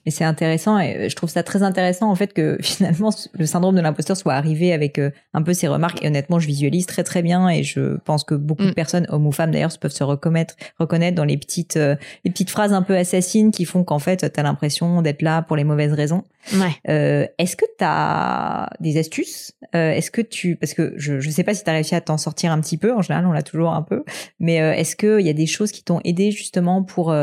[0.06, 3.46] Et c'est intéressant et euh, je trouve ça très intéressant en fait que finalement le
[3.46, 6.88] syndrome de l'imposteur soit arrivé avec euh, un peu ces remarques et honnêtement je visualise
[6.88, 8.74] très très bien et je pense que beaucoup de Mm.
[8.74, 12.50] personnes hommes ou femmes d'ailleurs peuvent se reconnaître reconnaître dans les petites euh, les petites
[12.50, 15.64] phrases un peu assassines qui font qu'en fait tu as l'impression d'être là pour les
[15.64, 16.24] mauvaises raisons.
[16.54, 16.72] Ouais.
[16.90, 19.52] Euh, est-ce que tu as des astuces?
[19.76, 22.02] Euh, Est-ce que tu parce que je je sais pas si tu as réussi à
[22.02, 24.04] t'en sortir un petit peu en général on l'a toujours un peu
[24.40, 27.14] mais euh, est-ce que il y a des choses qui t'ont aidé justement pour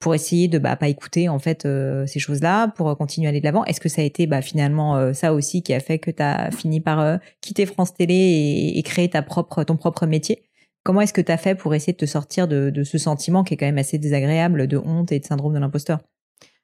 [0.00, 3.30] pour essayer de bah pas écouter en fait euh, ces choses-là pour euh, continuer à
[3.30, 5.80] aller de l'avant Est-ce que ça a été bah finalement euh, ça aussi qui a
[5.80, 9.76] fait que tu as fini par euh, quitter France Télé et, créer ta propre ton
[9.76, 10.42] propre métier?
[10.84, 13.54] Comment est-ce que tu as fait pour essayer de te sortir de, ce sentiment qui
[13.54, 15.98] est quand même assez désagréable de honte et de syndrome de l'imposteur?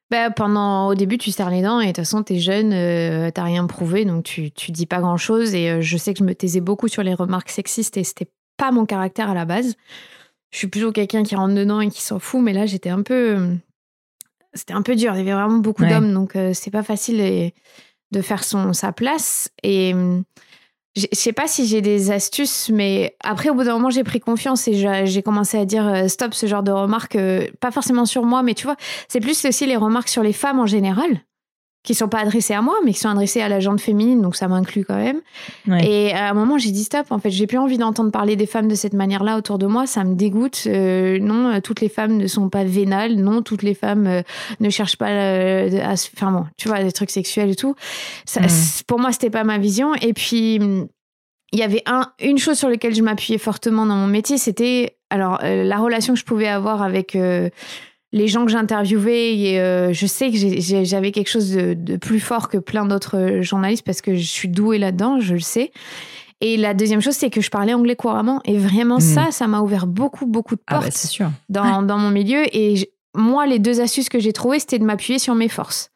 [0.09, 3.31] Bah, pendant, au début, tu serres les dents et de toute façon, t'es jeune, euh,
[3.31, 5.53] t'as rien prouvé, donc tu, tu dis pas grand chose.
[5.55, 8.71] Et je sais que je me taisais beaucoup sur les remarques sexistes et c'était pas
[8.71, 9.75] mon caractère à la base.
[10.53, 13.01] Je suis plutôt quelqu'un qui rentre dedans et qui s'en fout, mais là, j'étais un
[13.01, 13.57] peu.
[14.53, 15.13] C'était un peu dur.
[15.15, 15.89] Il y avait vraiment beaucoup Ouais.
[15.89, 17.53] d'hommes, donc euh, c'est pas facile et-
[18.11, 19.49] de faire son, sa place.
[19.63, 19.93] Et.
[20.95, 24.03] j'ai- Je sais pas si j'ai des astuces, mais après, au bout d'un moment, j'ai
[24.03, 27.47] pris confiance et j'ai j'ai commencé à dire euh, stop ce genre de remarques, euh,
[27.59, 28.75] pas forcément sur moi, mais tu vois,
[29.07, 31.09] c'est plus aussi les remarques sur les femmes en général,
[31.83, 34.37] qui sont pas adressées à moi, mais qui sont adressées à la gente féminine, donc
[34.37, 35.19] ça m'inclut quand même.
[35.67, 35.85] Ouais.
[35.85, 37.07] Et à un moment, j'ai dit stop.
[37.11, 39.85] En fait, j'ai plus envie d'entendre parler des femmes de cette manière-là autour de moi.
[39.85, 40.63] Ça me dégoûte.
[40.67, 43.15] Euh, non, euh, toutes les femmes ne sont pas vénales.
[43.15, 44.21] Non, toutes les femmes euh,
[44.61, 46.09] ne cherchent pas euh, à se.
[46.15, 47.75] Enfin bon, tu vois, des trucs sexuels et tout.
[48.25, 48.39] Ça,
[48.87, 49.93] Pour moi, c'était pas ma vision.
[49.95, 50.59] Et puis.
[50.61, 50.87] hum,
[51.51, 54.95] Il y avait un, une chose sur laquelle je m'appuyais fortement dans mon métier, c'était
[55.09, 57.15] alors la relation que je pouvais avoir avec
[58.13, 59.35] les gens que j'interviewais.
[59.37, 60.37] Et euh, je sais que
[60.85, 64.25] j'avais quelque chose de, de plus fort que plein d'autres euh, journalistes parce que je
[64.25, 65.71] suis douée là-dedans, je le sais.
[66.39, 68.41] Et la deuxième chose, c'est que je parlais anglais couramment.
[68.45, 69.01] Et vraiment, Mhm.
[69.01, 71.31] ça, ça m'a ouvert beaucoup, beaucoup de Ah portes bah sûr.
[71.49, 72.43] dans, dans mon milieu.
[72.55, 75.89] Et je- moi, les deux astuces que j'ai trouvées, c'était de m'appuyer sur mes forces.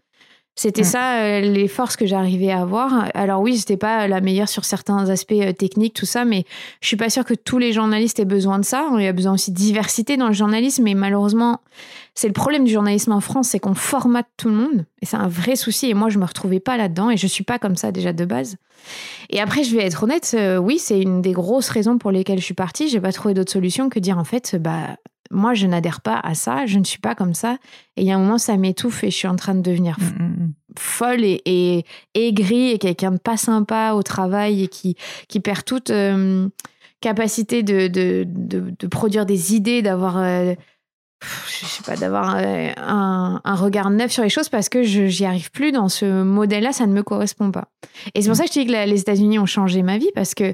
[0.60, 0.86] C'était Mm.
[0.86, 3.12] ça, euh, les forces que j'arrivais à avoir.
[3.14, 6.46] Alors oui, j'étais pas la meilleure sur certains aspects euh, techniques, tout ça, mais
[6.82, 8.90] je suis pas sûre que tous les journalistes aient besoin de ça.
[8.98, 11.62] Il y a besoin aussi de diversité dans le journalisme, mais malheureusement,
[12.16, 15.18] c'est le problème du journalisme en France, c'est qu'on formate tout le monde, et c'est
[15.18, 15.92] un vrai souci.
[15.92, 18.26] Et moi, je me retrouvais pas là-dedans, et je suis pas comme ça déjà de
[18.26, 18.56] base.
[19.30, 22.40] Et après, je vais être honnête, euh, oui, c'est une des grosses raisons pour lesquelles
[22.40, 22.90] je suis partie.
[22.90, 24.98] J'ai pas trouvé d'autre solution que dire en fait, bah
[25.32, 27.58] moi, je n'adhère pas à ça, je ne suis pas comme ça.
[27.96, 29.98] Et il y a un moment, ça m'étouffe et je suis en train de devenir
[30.00, 30.54] Mm, mm, mm.
[30.80, 31.86] folle et, et
[32.16, 34.96] aigrie et quelqu'un de pas sympa au travail et qui,
[35.28, 36.48] qui perd toute euh,
[37.02, 40.54] capacité de, de, de, de produire des idées, d'avoir, euh,
[41.24, 45.08] je sais pas, d'avoir euh, un, un regard neuf sur les choses parce que je
[45.08, 47.66] j'y arrive plus dans ce modèle-là, ça ne me correspond pas.
[48.16, 50.12] Et c'est pour ça que je dis que la- les États-Unis ont changé ma vie
[50.16, 50.54] parce que,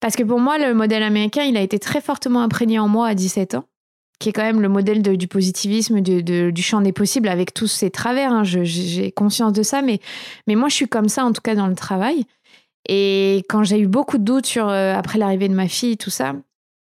[0.00, 3.08] parce que pour moi, le modèle américain, il a été très fortement imprégné en moi
[3.08, 3.64] à 17 ans
[4.18, 7.28] qui est quand même le modèle de- du positivisme, de- de- du champ des possibles
[7.28, 8.32] avec tous ses travers.
[8.32, 8.44] hein.
[8.44, 10.00] Je- J'ai conscience de ça, mais,
[10.46, 12.24] mais moi, je suis comme ça, en tout cas, dans le travail.
[12.88, 16.10] Et quand j'ai eu beaucoup de doutes sur, euh, après l'arrivée de ma fille, tout
[16.10, 16.34] ça,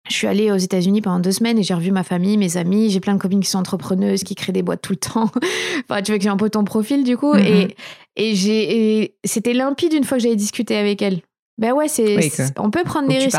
[0.09, 2.91] je suis allée aux États-Unis pendant deux semaines et j'ai revu ma famille, mes amis.
[2.91, 5.31] J'ai plein de copines qui sont entrepreneuses, qui créent des boîtes tout le temps.
[5.89, 7.35] enfin, tu vois que j'ai un peu ton profil du coup.
[7.37, 7.75] Et, mm-hmm.
[8.17, 11.21] et j'ai, c'était limpide une fois que j'avais discuté avec elles.
[11.59, 12.17] Ben ouais, c'est,
[12.59, 13.37] on peut prendre des risques.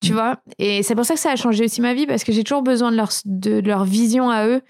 [0.00, 0.14] Tu, mm.
[0.14, 0.36] vois?
[0.58, 2.62] Et c'est pour ça que ça a changé aussi ma vie parce que j'ai toujours
[2.62, 4.62] besoin de leur, de leur vision à eux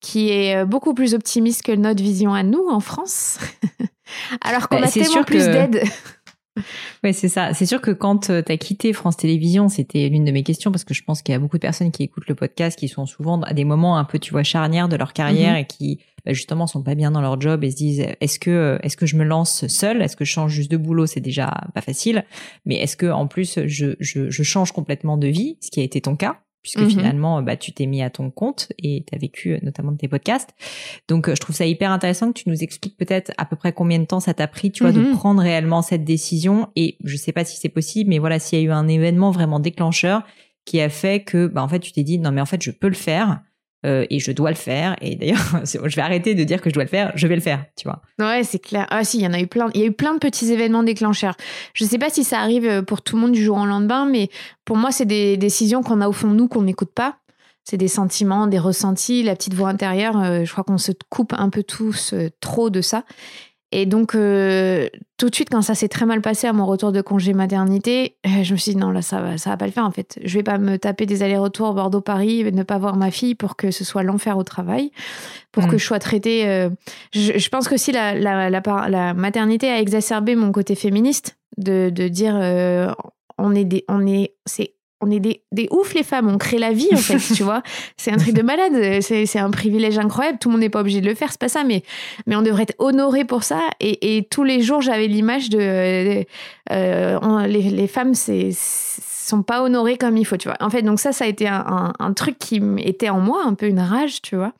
[0.00, 3.38] qui est euh, beaucoup plus optimiste que notre vision à nous en France.
[4.40, 5.82] Alors qu'on bah, a tellement plus d'aide.
[7.04, 7.54] Oui, c'est ça.
[7.54, 10.70] C'est sûr que quand euh, tu as quitté France Télévisions, c'était l'une de mes questions
[10.70, 12.88] parce que je pense qu'il y a beaucoup de personnes qui écoutent le podcast qui
[12.88, 15.62] sont souvent à des moments un peu, tu vois, charnières de leur carrière mm-hmm.
[15.62, 18.78] et qui bah, justement sont pas bien dans leur job et se disent est-ce que
[18.82, 20.02] est-ce que je me lance seule?
[20.02, 21.06] Est-ce que je change juste de boulot?
[21.06, 22.24] C'est déjà pas facile.
[22.64, 25.82] Mais est-ce que en plus je, je, je change complètement de vie, ce qui a
[25.82, 29.14] été ton cas puisque mmh finalement bah tu t'es mis à ton compte et tu
[29.14, 30.50] as vécu euh, notamment de tes podcasts.
[31.08, 33.72] Donc euh, je trouve ça hyper intéressant que tu nous expliques peut-être à peu près
[33.72, 36.68] combien de temps ça t'a pris, tu vois, de mmh prendre réellement cette décision.
[36.76, 39.30] Et je sais pas si c'est possible mais voilà, s'il y a eu un événement
[39.30, 40.22] vraiment déclencheur
[40.64, 42.70] qui a fait que bah en fait tu t'es dit non mais en fait je
[42.70, 43.40] peux le faire
[43.86, 44.96] euh, et je dois le faire.
[45.00, 47.40] Et d'ailleurs, je vais arrêter de dire que je dois le faire, je vais le
[47.40, 48.02] faire, tu vois.
[48.18, 48.86] Ouais, c'est clair.
[48.90, 49.70] Ah si, il y en a eu plein.
[49.74, 51.36] Il y a eu plein de petits événements déclencheurs.
[51.74, 54.06] Je sais pas si ça arrive euh, pour tout le monde du jour au lendemain,
[54.06, 54.28] mais
[54.64, 57.16] pour moi, c'est des décisions qu'on a au fond de nous qu'on n'écoute pas.
[57.64, 60.18] C'est des sentiments, des ressentis, la petite voix intérieure.
[60.20, 63.04] Euh, je crois qu'on se coupe un peu tous trop de ça.
[63.72, 66.90] Et donc, euh, tout de suite, quand ça s'est très mal passé à mon retour
[66.90, 69.66] de congé maternité, euh, je me suis dit non, là, ça va, ça va pas
[69.66, 70.18] le faire en fait.
[70.24, 73.70] Je vais pas me taper des allers-retours Bordeaux-Paris, ne pas voir ma fille pour que
[73.70, 74.90] ce soit l'enfer au travail,
[75.52, 75.78] pour que mm.
[75.78, 76.48] je sois traitée.
[76.48, 76.68] Euh,
[77.12, 82.08] je, pense que si la, la, la, maternité a exacerbé mon côté féministe, de, de
[82.08, 82.34] dire
[83.38, 86.58] on est des, on est, c'est on est des, des oufs les femmes, on crée
[86.58, 87.62] la vie en fait, tu vois.
[87.96, 91.00] C'est un truc de malade, c'est un privilège incroyable, tout le monde n'est pas obligé
[91.00, 91.82] de le faire, c'est pas ça, mais,
[92.26, 93.60] mais on devrait être honoré pour ça.
[93.80, 96.24] Et, et tous les jours, j'avais l'image de...
[96.72, 98.50] Euh, les, les, femmes, c'est
[99.30, 100.56] sont pas honorées comme il faut, tu vois.
[100.60, 103.54] En fait, donc ça, ça a été un, un, truc qui était en moi, un
[103.54, 104.52] peu une rage, tu vois.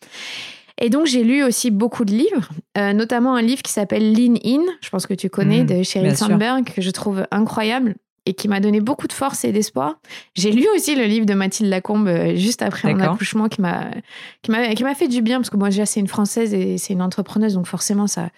[0.80, 2.48] Et donc, j'ai lu aussi beaucoup de livres,
[2.78, 5.82] euh, notamment un livre qui s'appelle Lean In, je pense que tu connais, mmh, de
[5.82, 7.96] Sheryl Sandberg, que je trouve incroyable
[8.30, 9.96] et qui m'a donné beaucoup de force et d'espoir.
[10.36, 13.90] J'ai lu aussi le livre de Mathilde Lacombe euh, juste après mon accouchement qui m'a
[14.42, 16.78] qui m'a qui m'a fait du bien parce que moi déjà c'est une française et
[16.78, 18.30] c'est une entrepreneuse donc forcément ça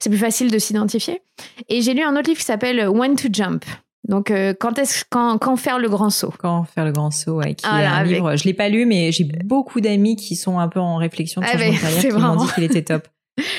[0.00, 1.22] c'est plus facile de s'identifier.
[1.68, 3.64] Et j'ai lu un autre livre qui s'appelle When to Jump.
[4.08, 6.34] Donc euh, quand est-ce quand, quand faire le grand saut?
[6.36, 9.12] Quand faire le grand saut ouais, qui est un livre je l'ai pas lu mais
[9.12, 12.52] j'ai beaucoup d'amis qui sont un peu en réflexion de ah ben, qui m'ont dit
[12.52, 13.06] qu'il était top.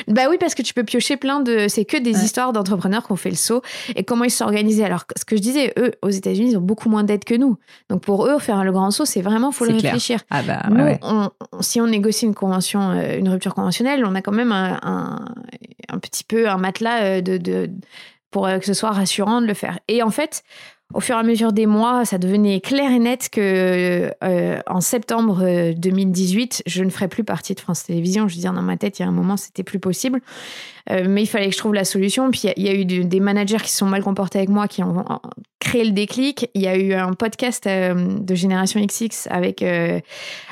[0.08, 1.68] Bah oui, parce que tu peux piocher plein de.
[1.68, 3.62] C'est que des histoires d'entrepreneurs qui ont fait le saut
[3.96, 4.84] et comment ils se sont organisés.
[4.84, 7.58] Alors, ce que je disais, eux, aux États-Unis, ils ont beaucoup moins d'aide que nous.
[7.90, 10.22] Donc, pour eux, faire le grand saut, c'est vraiment, faut le réfléchir.
[10.30, 14.32] Ah bah, nous, si on négocie une convention, euh, une rupture conventionnelle, on a quand
[14.32, 14.80] même un,
[15.90, 17.70] un, petit peu un matelas euh, de, de
[18.32, 19.80] pour euh, que ce soit rassurant de le faire.
[19.88, 20.44] Et en fait,
[20.93, 24.82] au fur et à mesure des mois, ça devenait clair et net que euh, en
[24.82, 28.28] septembre 2018, je ne ferais plus partie de France Télévisions.
[28.28, 30.21] Je veux dire, dans ma tête, il y a un moment, c'était plus possible.
[30.91, 32.30] Euh, mais il fallait que je trouve la solution.
[32.32, 34.84] Puis il y, a eu des managers qui se sont mal comportés avec moi, qui
[34.84, 35.04] ont
[35.60, 36.50] créé le déclic.
[36.54, 39.63] Il y a eu un podcast euh, de Génération XX avec,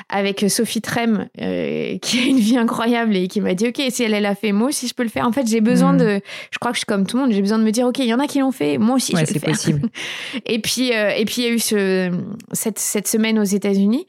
[0.08, 4.14] avec Sophie Trem, qui a une vie incroyable et qui m'a dit Ok, si elle,
[4.14, 5.26] elle a fait, moi aussi je peux le faire.
[5.26, 5.98] En fait, j'ai besoin mm.
[5.98, 6.20] de.
[6.50, 7.98] Je crois que je suis comme tout le monde, j'ai besoin de me dire Ok,
[7.98, 9.50] il y en a qui l'ont fait, moi aussi je peux le faire.
[9.50, 9.88] possible.
[10.46, 12.10] Et puis, euh, et puis il y a eu ce,
[12.52, 14.06] cette, cette semaine aux États-Unis.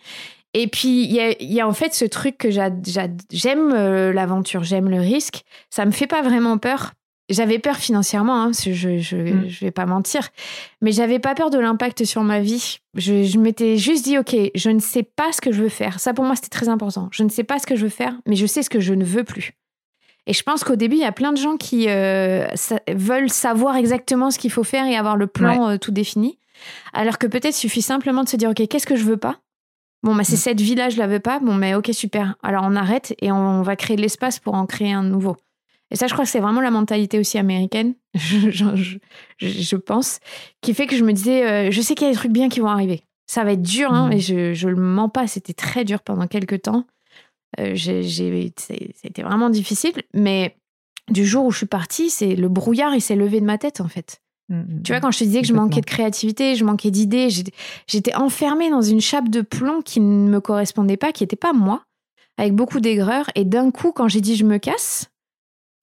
[0.53, 4.63] Et puis, il y a, y a, en fait ce truc que j'aime euh, l'aventure,
[4.63, 5.43] j'aime le risque.
[5.69, 6.93] Ça me fait pas vraiment peur.
[7.29, 9.49] J'avais peur financièrement, hein, je, je, mm.
[9.49, 10.29] je, vais pas mentir,
[10.81, 12.77] mais j'avais pas peur de l'impact sur ma vie.
[12.95, 15.99] Je, je m'étais juste dit, ok, je ne sais pas ce que je veux faire.
[15.99, 17.09] Ça pour moi c'était très important.
[17.11, 18.93] Je ne sais pas ce que je veux faire, mais je sais ce que je
[18.93, 19.51] ne veux plus.
[20.27, 22.47] Et je pense qu'au début, il y a plein de gens qui euh,
[22.89, 26.37] veulent savoir exactement ce qu'il faut faire et avoir le plan euh, tout défini.
[26.93, 29.39] Alors que peut-être suffit simplement de se dire, OK, qu'est-ce que je veux pas?
[30.03, 30.37] Bon, bah, c'est mm.
[30.37, 31.39] cette vie-là, je la veux pas.
[31.39, 32.35] Bon, mais OK, super.
[32.43, 35.37] Alors on arrête et on va créer de l'espace pour en créer un nouveau.
[35.89, 38.97] Et ça, je crois que c'est vraiment la mentalité aussi américaine, je,
[39.37, 40.19] je, pense,
[40.61, 42.49] qui fait que je me disais, euh, je sais qu'il y a des trucs bien
[42.49, 43.03] qui vont arriver.
[43.25, 44.53] Ça va être dur, hein, mais mm.
[44.53, 46.85] je ne le mens pas, c'était très dur pendant quelques temps.
[47.59, 50.57] Euh, c'était vraiment difficile, mais
[51.09, 53.79] du jour où je suis partie, c'est le brouillard, il s'est levé de ma tête
[53.79, 54.21] en fait.
[54.49, 55.01] Mmh, mmh, tu vois, mmh.
[55.01, 57.29] quand je te disais que je manquais de créativité, je manquais d'idées,
[57.87, 61.53] j'étais enfermée dans une chape de plomb qui ne me correspondait pas, qui n'était pas
[61.53, 61.83] moi,
[62.37, 63.29] avec beaucoup d'aigreur.
[63.35, 65.09] Et d'un coup, quand j'ai dit je me casse,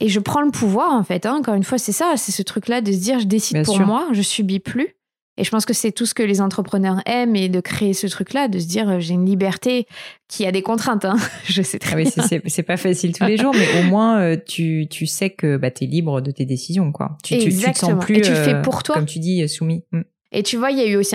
[0.01, 2.43] et je prends le pouvoir en fait, hein, encore une fois, c'est ça, c'est ce
[2.43, 4.97] truc-là de se dire je décide pour moi, je subis plus.
[5.37, 8.07] Et je pense que c'est tout ce que les entrepreneurs aiment et de créer ce
[8.07, 9.87] truc-là, de se dire euh, j'ai une liberté
[10.29, 11.05] qui a des contraintes.
[11.05, 11.17] Hein.
[11.45, 12.41] je sais très ah bien.
[12.47, 15.71] C'est pas facile tous les jours, mais au moins euh, tu, tu sais que bah,
[15.71, 16.93] tu es libre de tes décisions.
[16.93, 17.19] Quoi.
[17.25, 17.73] Tu, Exactement.
[17.73, 18.95] Tu, te sens plus, et tu fais pour toi.
[18.95, 19.85] Comme tu dis, soumis.
[20.35, 21.15] Et tu vois, il y a eu aussi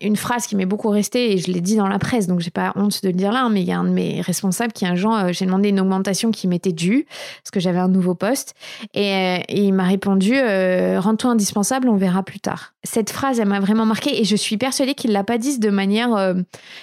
[0.00, 2.50] une phrase qui m'est beaucoup restée et je l'ai dit dans la presse, donc j'ai
[2.50, 4.72] pas honte de le dire là, hein, mais il y a un de mes responsables
[4.72, 7.06] qui un jour, euh, j'ai demandé une augmentation qui m'était due
[7.42, 8.54] parce que j'avais un nouveau poste
[8.92, 12.74] et, euh, il m'a répondu euh, rends-toi indispensable, on verra plus tard.
[12.82, 15.70] Cette phrase, elle m'a vraiment marquée et je suis persuadée qu'il l'a pas dit de
[15.70, 16.34] manière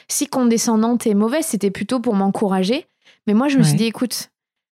[0.07, 2.87] si condescendante et mauvaise, c'était plutôt pour m'encourager.
[3.27, 4.29] Mais moi, je me suis dit écoute,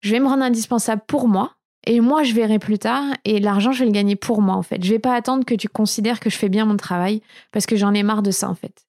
[0.01, 1.51] je vais me rendre indispensable pour moi
[1.85, 3.03] et moi, je verrai plus tard.
[3.25, 4.83] Et l'argent, je vais le gagner pour moi, en fait.
[4.83, 7.21] Je vais pas attendre que tu considères que je fais bien mon travail
[7.51, 8.85] parce que j'en ai marre de ça, en fait.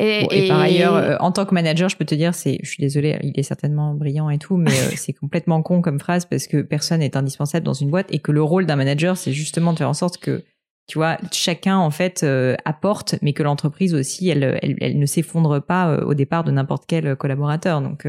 [0.00, 2.80] Et, par ailleurs, euh, en tant que manager, je peux te dire, c'est, je suis
[2.80, 6.46] désolée, il est certainement brillant et tout, mais euh, c'est complètement con comme phrase parce
[6.46, 9.72] que personne n'est indispensable dans une boîte et que le rôle d'un manager, c'est justement
[9.72, 10.44] de faire en sorte que,
[10.86, 15.06] tu vois, chacun en fait euh, apporte, mais que l'entreprise aussi, elle, elle, elle ne
[15.06, 17.82] s'effondre pas au départ de n'importe quel collaborateur.
[17.82, 18.06] Donc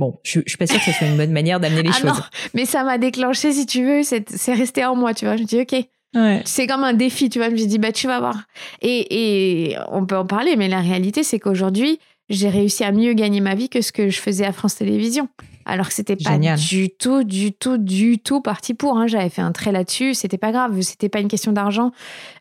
[0.00, 1.98] Bon, je, je suis pas sûre que ce soit une bonne manière d'amener les ah
[1.98, 2.10] choses.
[2.10, 5.36] Non, mais ça m'a déclenché, si tu veux, c'est resté en moi, tu vois.
[5.36, 5.84] Je me dis, ok.
[6.14, 6.40] Ouais.
[6.46, 7.50] C'est comme un défi, tu vois.
[7.50, 8.44] Je me dis, bah, tu vas voir.
[8.80, 11.98] Et, et on peut en parler, mais la réalité, c'est qu'aujourd'hui,
[12.30, 15.28] j'ai réussi à mieux gagner ma vie que ce que je faisais à France Télévisions.
[15.66, 18.96] Alors que c'était pas du tout, du tout, du tout parti pour.
[18.96, 19.06] Hein.
[19.06, 20.14] J'avais fait un trait là-dessus.
[20.14, 20.80] C'était pas grave.
[20.80, 21.92] C'était pas une question d'argent.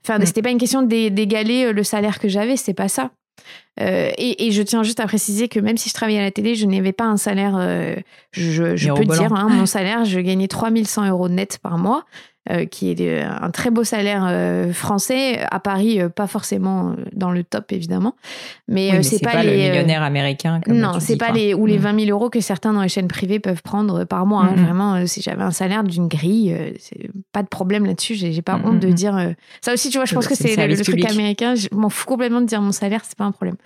[0.06, 0.26] Enfin, mm.
[0.26, 2.56] c'était pas une question d'égaler le salaire que j'avais.
[2.56, 3.12] C'est pas ça.
[3.80, 6.56] Euh, et, je tiens juste à préciser que même si je travaillais à la télé,
[6.56, 7.96] je n'avais pas un salaire, euh,
[8.32, 12.06] je, je peux dire, hein, mon salaire, je gagnais 3100 euros net par mois.
[12.52, 17.30] Euh, qui est euh, un très beau salaire euh, français à Paris, pas forcément dans
[17.30, 18.16] le top évidemment,
[18.68, 20.60] mais c'est pas, les le millionnaire américain.
[20.66, 22.00] non, c'est pas les ou les 20 mm.
[22.06, 24.46] 000 euros que certains dans les chaînes privées peuvent prendre par mois.
[24.46, 24.56] Hein.
[24.56, 26.58] Vraiment, si j'avais un salaire d'une grille,
[27.34, 28.16] pas de problème là-dessus.
[28.16, 29.92] J'ai pas honte de dire ça aussi.
[29.92, 31.54] Tu vois, je pense que c'est le, truc américain.
[31.54, 33.58] Je m'en fous complètement de dire mon salaire, c'est pas un problème.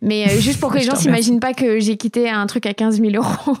[0.00, 2.98] Mais juste pour que les gens s'imaginent pas que j'ai quitté un truc à 15
[2.98, 3.58] 000 euros.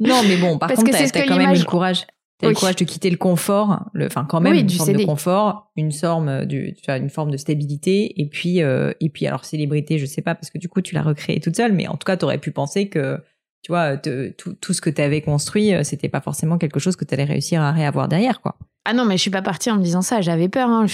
[0.00, 2.06] non, mais bon, par contre, t'as quand même eu le courage.
[2.38, 5.70] T'as le courage de quitter le confort, le, enfin quand même une forme de confort,
[5.76, 10.06] une forme du, une forme de stabilité, et puis euh, et puis alors célébrité, je
[10.06, 12.16] sais pas parce que du coup tu l'as recréé toute seule, mais en tout cas
[12.16, 13.20] t'aurais pu penser que
[13.64, 17.04] tu vois tout, tout ce que t'avais construit, euh, c'était pas forcément quelque chose que
[17.06, 18.56] t'allais réussir à réavoir derrière quoi.
[18.86, 20.20] Ah non, mais je suis pas partie en me disant ça.
[20.20, 20.68] J'avais peur.
[20.68, 20.84] Hein.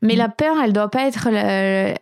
[0.00, 0.16] Mais mm.
[0.16, 1.28] la peur, elle doit pas être.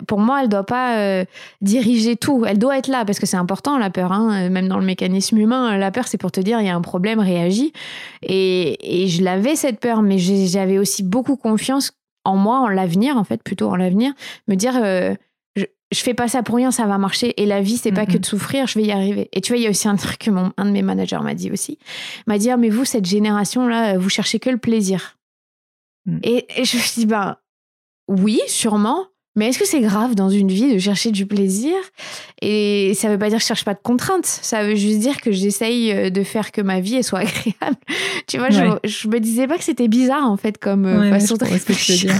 [0.07, 1.24] Pour moi, elle doit pas euh,
[1.61, 2.44] diriger tout.
[2.46, 4.12] Elle doit être là parce que c'est important la peur.
[4.12, 4.48] Hein.
[4.48, 6.81] Même dans le mécanisme humain, la peur, c'est pour te dire il y a un
[6.81, 7.72] problème, réagis.
[8.22, 11.90] Et, et je l'avais cette peur, mais j'avais aussi beaucoup confiance
[12.24, 14.12] en moi, en l'avenir en fait, plutôt en l'avenir.
[14.48, 15.14] Me dire euh,
[15.94, 17.40] je, je fais pas ça pour rien, ça va marcher.
[17.40, 19.28] Et la vie, c'est pas que de souffrir, je vais y arriver.
[19.33, 21.20] Et tu vois, il y a aussi un truc que mon, un de mes managers
[21.22, 21.78] m'a dit aussi.
[22.26, 25.16] m'a dit, ah, mais vous, cette génération-là, vous cherchez que le plaisir.
[26.04, 26.18] Mm.
[26.22, 27.37] Et, je me suis dit, ben
[28.09, 29.07] oui, sûrement.
[29.37, 31.74] Mais est-ce que c'est grave dans une vie de chercher du plaisir?
[32.40, 34.26] Et ça veut pas dire que je cherche pas de contraintes.
[34.26, 37.76] Ça veut juste dire que j'essaye euh, de faire que ma vie soit agréable.
[38.28, 41.44] tu vois, je, me disais pas que c'était bizarre en fait comme euh, façon de
[41.44, 42.12] réfléchir.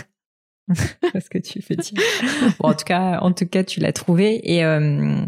[1.12, 2.00] Parce que tu fais dire.
[2.59, 4.64] bon, en tout cas, en tout cas, tu l'as trouvé et.
[4.64, 5.24] Euh,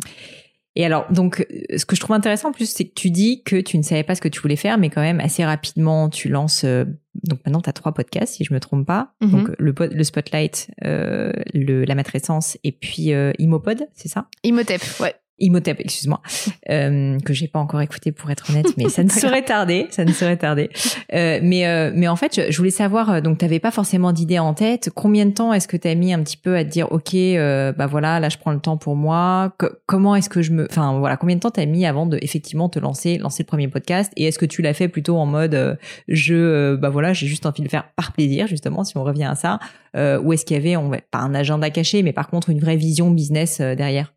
[0.79, 3.57] et alors, donc, ce que je trouve intéressant en plus, c'est que tu dis que
[3.57, 6.29] tu ne savais pas ce que tu voulais faire, mais quand même assez rapidement, tu
[6.29, 6.64] lances.
[6.64, 6.85] Euh,
[7.25, 9.14] donc maintenant, tu as trois podcasts, si je me trompe pas.
[9.22, 9.31] Mhm.
[9.31, 14.29] Donc le, le Spotlight, euh, le, la matrescence et puis euh, Imopod, c'est ça?
[14.44, 15.14] Imotep, ouais.
[15.38, 16.22] Imhotep, excuse-moi,
[16.70, 20.05] euh, que j'ai pas encore écouté pour être honnête, mais ça ne serait tardé, ça
[20.05, 20.70] ne serait tardé.
[21.12, 24.38] Euh, mais euh, mais en fait, je, voulais savoir, euh, donc t'avais pas forcément d'idée
[24.38, 24.90] en tête.
[24.94, 27.72] Combien de temps est-ce que t'as mis un petit peu à te dire, ok, euh,
[27.72, 29.55] bah voilà, là je prends le temps pour moi.
[29.87, 32.68] comment est-ce que je me, enfin voilà, combien de temps t'as mis avant de effectivement
[32.68, 34.12] te lancer, lancer le premier podcast?
[34.16, 37.61] Et est-ce que tu l'as fait plutôt en mode, je, bah voilà, j'ai juste envie
[37.61, 39.59] de le faire par plaisir, justement, si on revient à ça,
[39.94, 42.61] ou est-ce qu'il y avait, on va, pas un agenda caché, mais par contre une
[42.61, 44.15] vraie vision business derrière?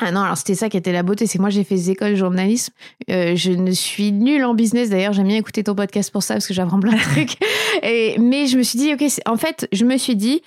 [0.00, 2.12] Ah non, alors c'était ça qui était la beauté, c'est moi j'ai fait des écoles
[2.12, 2.72] de journalisme.
[3.10, 6.34] Euh, je ne suis nulle en business d'ailleurs, j'aime bien écouter ton podcast pour ça
[6.34, 7.36] parce que j'apprends plein de trucs.
[7.82, 10.42] Et, mais je me suis dit, ok, en fait, je me suis dit,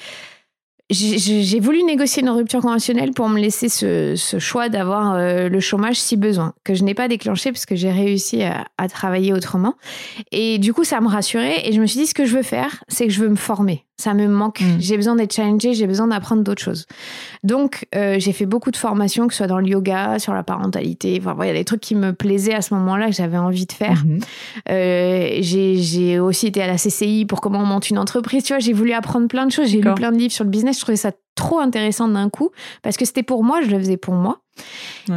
[0.89, 5.59] j'ai voulu négocier une rupture conventionnelle pour me laisser ce, ce choix d'avoir euh, le
[5.59, 9.33] chômage si besoin, que je n'ai pas déclenché parce que j'ai réussi à, à, travailler
[9.33, 9.75] autrement.
[10.31, 12.43] Et du coup, ça me rassurait et je me suis dit, ce que je veux
[12.43, 13.86] faire, c'est que je veux me former.
[13.99, 14.61] Ça me manque.
[14.61, 14.79] Mm.
[14.79, 16.85] J'ai besoin d'être challengée, j'ai besoin d'apprendre d'autres choses.
[17.43, 20.43] Donc, euh, j'ai fait beaucoup de formations, que ce soit dans le yoga, sur la
[20.43, 21.19] parentalité.
[21.19, 23.65] Enfin, il y a des trucs qui me plaisaient à ce moment-là, que j'avais envie
[23.65, 24.03] de faire.
[24.05, 24.23] Mm-hmm.
[24.69, 28.43] Euh, j'ai aussi été à la CCI pour comment on monte une entreprise.
[28.43, 29.67] Tu vois, j'ai voulu apprendre plein de choses.
[29.69, 30.77] J'ai lu plein de livres sur le business.
[30.77, 32.51] Je trouvais ça trop intéressant d'un coup
[32.83, 34.41] parce que c'était pour moi, je le faisais pour moi.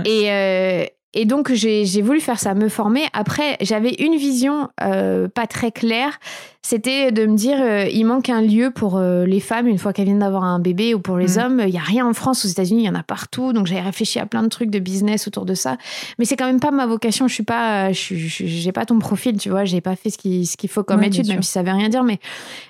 [0.07, 3.03] Et, euh, et donc, j'ai voulu faire ça, me former.
[3.12, 6.21] Après, j'avais une vision euh, pas très claire
[6.62, 9.92] c'était de me dire euh, il manque un lieu pour euh, les femmes une fois
[9.94, 11.40] qu'elles viennent d'avoir un bébé ou pour les Mm.
[11.40, 11.62] hommes.
[11.66, 13.53] Il y a rien en France, aux États-Unis, il y en a partout.
[13.53, 15.79] Donc j'avais réfléchi à plein de trucs de business autour de ça.
[16.18, 17.28] Mais c'est quand même pas ma vocation.
[17.28, 19.64] Je suis pas, je suis- je j'ai pas ton profil, tu vois.
[19.64, 21.72] J'ai pas fait ce qu'il ce qu'il faut comme Ouais, étude, même si ça veut
[21.72, 22.05] rien dire.
[22.05, 22.18] Mais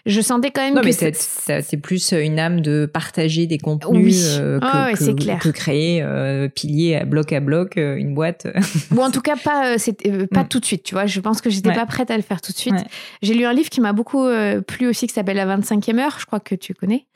[0.07, 4.05] je sentais quand même Non, que mais c'est- plus une âme de partager des contenus
[4.05, 4.39] Oui.
[4.41, 5.39] euh, que, Ah que- clair.
[5.41, 8.47] que créer euh, pilier à bloc à bloc euh, une boîte.
[8.95, 10.49] ou en tout cas pas, euh, euh, pas Mm.
[10.49, 10.83] tout de suite.
[10.85, 11.75] Tu vois, je pense que j'étais Ouais.
[11.75, 12.75] pas prête à le faire tout de suite.
[12.75, 12.85] Ouais.
[13.23, 16.17] J'ai lu un livre qui m'a beaucoup euh, plu aussi, qui s'appelle La 25e heure.
[16.21, 17.07] Je crois que tu connais.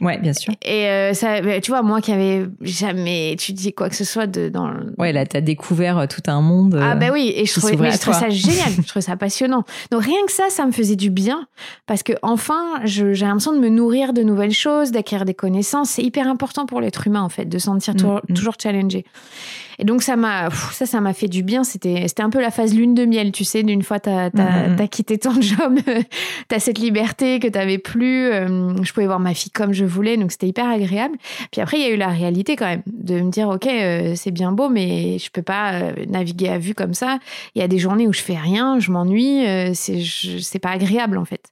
[0.00, 0.52] ouais, bien sûr.
[0.62, 4.26] Et euh, ça, bah, tu vois, moi qui avais jamais étudié quoi que ce soit
[4.26, 6.78] de, dans le- Ouais, là, t'as découvert euh, tout un monde.
[6.80, 9.02] Ah euh, bah oui, et je qui trouvais, mais je trouvais ça génial, je trouvais
[9.04, 9.64] ça passionnant.
[9.90, 11.46] Donc rien que ça, ça me faisait du bien
[11.86, 15.90] parce que enfin, j'ai l'impression de me nourrir de nouvelles choses, d'acquérir des connaissances.
[15.90, 18.34] C'est hyper important pour l'être humain en fait, de se sentir toujours, Mm, mm.
[18.34, 19.04] toujours challengé.
[19.78, 21.64] Et donc ça m'a, ça, ça m'a fait du bien.
[21.64, 24.68] C'était, c'était un peu la phase lune de miel, tu sais, d'une fois t'as, t'as,
[24.68, 24.76] Mm, mm.
[24.76, 25.78] t'as quitté ton job,
[26.48, 28.30] t'as cette liberté que t'avais plus.
[28.32, 31.16] euh, je pouvais voir ma fille comme je voulais, donc c'était hyper agréable.
[31.50, 34.12] Puis après, il y a eu la réalité quand même, de me dire, ok, euh,
[34.16, 37.18] c'est bien beau, mais je peux pas euh, naviguer à vue comme ça.
[37.54, 39.44] Il y a des journées où je fais rien, je m'ennuie,
[39.74, 41.46] c'est, je- c'est pas agréable en fait.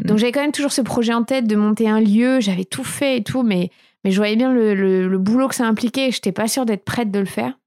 [0.00, 0.06] Mm.
[0.08, 2.84] Donc j'avais quand même toujours ce projet en tête de monter un lieu, j'avais tout
[2.84, 3.70] fait et tout, mais,
[4.06, 6.64] mais je voyais bien le, le- le boulot que ça impliquait et j'étais pas sûre
[6.64, 7.58] d'être prête de le faire.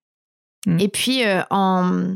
[0.65, 0.79] Mm.
[0.79, 2.15] Et puis euh, en,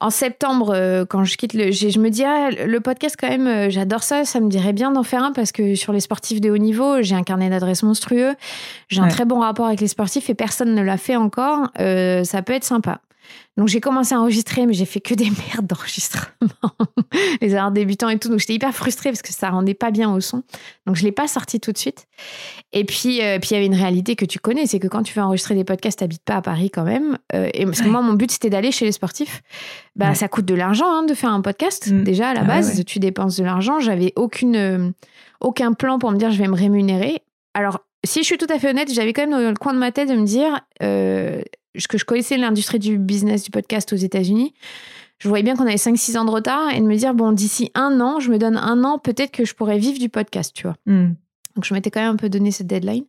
[0.00, 1.70] en septembre, euh, quand je quitte le.
[1.70, 4.24] Je me dis, ah, le podcast, quand même, euh, j'adore ça.
[4.24, 7.02] Ça me dirait bien d'en faire un parce que sur les sportifs de haut niveau,
[7.02, 8.34] j'ai un carnet d'adresses monstrueux.
[8.88, 11.68] J'ai un très bon rapport avec les sportifs et personne ne l'a fait encore.
[11.80, 13.00] Euh, ça peut être sympa.
[13.56, 16.30] Donc j'ai commencé à enregistrer, mais j'ai fait que des merdes d'enregistrement.
[17.40, 18.28] les erreurs débutants et tout.
[18.28, 20.42] Donc j'étais hyper frustrée parce que ça rendait pas bien au son.
[20.86, 22.06] Donc je l'ai pas sorti tout de suite.
[22.72, 25.02] Et puis, euh, puis il y avait une réalité que tu connais, c'est que quand
[25.02, 27.18] tu veux enregistrer des podcasts, t'habites pas à Paris quand même.
[27.34, 27.90] Euh, et parce que Ouais.
[27.90, 29.42] moi, mon but c'était d'aller chez les sportifs.
[29.96, 30.14] Bah, Ouais.
[30.14, 31.90] ça coûte de l'argent hein, de faire un podcast.
[31.90, 32.02] Mm.
[32.04, 32.84] Déjà à la Ah base, ouais.
[32.84, 33.78] tu dépenses de l'argent.
[33.80, 34.90] J'avais aucune, euh,
[35.40, 37.20] aucun plan pour me dire je vais me rémunérer.
[37.54, 39.78] Alors, si je suis tout à fait honnête, j'avais quand même dans le coin de
[39.78, 40.60] ma tête de me dire
[41.88, 44.54] que je connaissais l'industrie du business du podcast aux États-Unis.
[45.18, 47.70] Je voyais bien qu'on avait 5-6 ans de retard et de me dire, bon, d'ici
[47.74, 50.64] un an, je me donne un an, peut-être que je pourrais vivre du podcast, tu
[50.64, 50.76] vois.
[50.86, 51.14] Mm.
[51.56, 53.04] Donc, je m'étais quand même un peu donné cette deadline.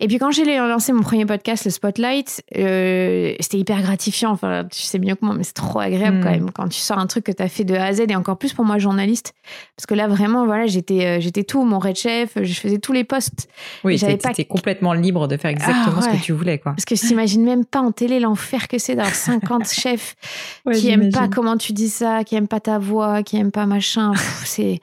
[0.00, 4.30] Et puis, quand j'ai lancé mon premier podcast, le Spotlight, euh, c'était hyper gratifiant.
[4.32, 6.98] Enfin, tu sais mieux que moi, mais c'est trop agréable quand même quand tu sors
[6.98, 8.78] un truc que tu as fait de A à Z et encore plus pour moi,
[8.78, 9.34] journaliste.
[9.76, 12.92] Parce que là, vraiment, voilà, j'étais euh, j'étais tout, mon red chef, je faisais tous
[12.92, 13.48] les posts.
[13.84, 16.72] Oui, J'avais pas- complètement libre de faire exactement Ah, ce que tu voulais, quoi.
[16.72, 20.16] Parce que je t'imagine même pas en télé l'enfer que c'est d'avoir 50 chefs
[20.64, 23.52] Ouais, qui aiment pas comment tu dis ça, qui aiment pas ta voix, qui aiment
[23.52, 24.12] pas machin.
[24.44, 24.80] C'est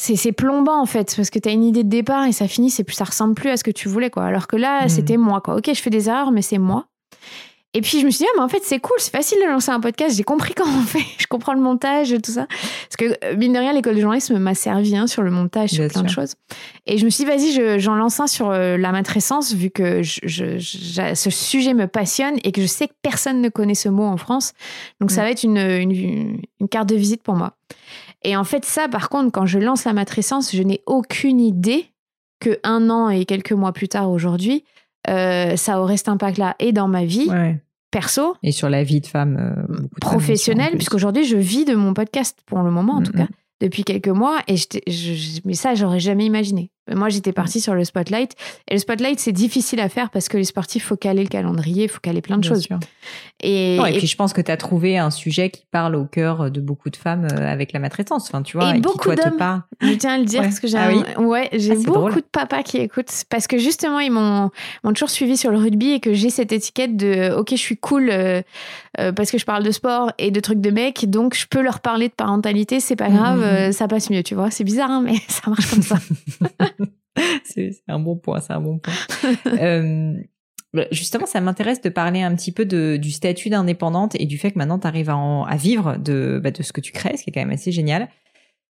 [0.00, 2.84] c'est plombant en fait parce que t'as une idée de départ et ça finit c'est
[2.84, 4.24] plus ça ressemble plus à ce que tu voulais quoi.
[4.24, 4.88] Alors que là Mm.
[4.88, 5.56] c'était moi quoi.
[5.56, 6.86] Ok je fais des erreurs mais c'est moi.
[7.74, 9.50] Et puis je me suis dit ah, mais en fait c'est cool c'est facile de
[9.50, 12.96] lancer un podcast j'ai compris comment on fait je comprends le montage tout ça parce
[12.96, 15.80] que euh, mine de rien l'école de journalisme m'a servi hein, sur le montage sur
[15.84, 16.34] Bien plein de choses
[16.86, 19.68] et je me suis dit vas-y je- j'en lance un sur euh, la matrescence vu
[19.68, 23.50] que je, je- je- ce sujet me passionne et que je sais que personne ne
[23.50, 24.54] connaît ce mot en France
[25.02, 25.24] donc ça Mm.
[25.24, 27.52] va être une, une, une carte de visite pour moi
[28.22, 31.86] et en fait ça par contre quand je lance la matrescence je n'ai aucune idée
[32.40, 34.64] que un an et quelques mois plus tard aujourd'hui
[35.08, 37.60] euh, ça aurait cet impact là et dans ma vie Ouais.
[37.90, 39.36] perso Et sur la vie de femme.
[39.38, 43.26] euh, professionnelle, puisqu'aujourd'hui je vis de mon podcast pour le moment en tout cas,
[43.60, 46.70] depuis quelques mois, et j'étais- je, je- mais ça j'aurais jamais imaginé.
[46.94, 48.32] Moi j'étais partie sur le spotlight,
[48.68, 51.88] et le spotlight c'est difficile à faire parce que les sportifs faut caler le calendrier,
[51.88, 52.62] faut caler plein de Bien choses.
[52.62, 52.78] sûr.
[53.42, 55.94] Et, Non, et, et- puis je pense que tu as trouvé un sujet qui parle
[55.94, 58.26] au cœur de beaucoup de femmes euh, avec la matrescence.
[58.28, 59.62] Enfin, tu vois, Et et, beaucoup d'hommes.
[59.80, 60.46] je tiens à le dire Ouais.
[60.46, 62.14] parce que j'ai Ah ouais, j'ai Ah, beaucoup drôle.
[62.16, 64.50] de papas qui écoutent parce que justement ils m'ont
[64.94, 68.08] toujours suivi sur le rugby et que j'ai cette étiquette de ok je suis cool
[68.10, 68.42] euh,
[68.98, 71.60] euh, parce que je parle de sport et de trucs de mecs donc je peux
[71.62, 73.44] leur parler de parentalité c'est pas grave Mhm.
[73.44, 75.96] euh, ça passe mieux tu vois c'est bizarre hein, mais ça marche comme ça
[77.44, 78.94] c'est un bon point, c'est un bon point.
[79.60, 80.14] Euh,
[80.74, 84.36] bah, justement, ça m'intéresse de parler un petit peu de, du statut d'indépendante et du
[84.38, 86.92] fait que maintenant tu arrives à, en- à vivre de, bah, de ce que tu
[86.92, 88.08] crées, ce qui est quand même assez génial.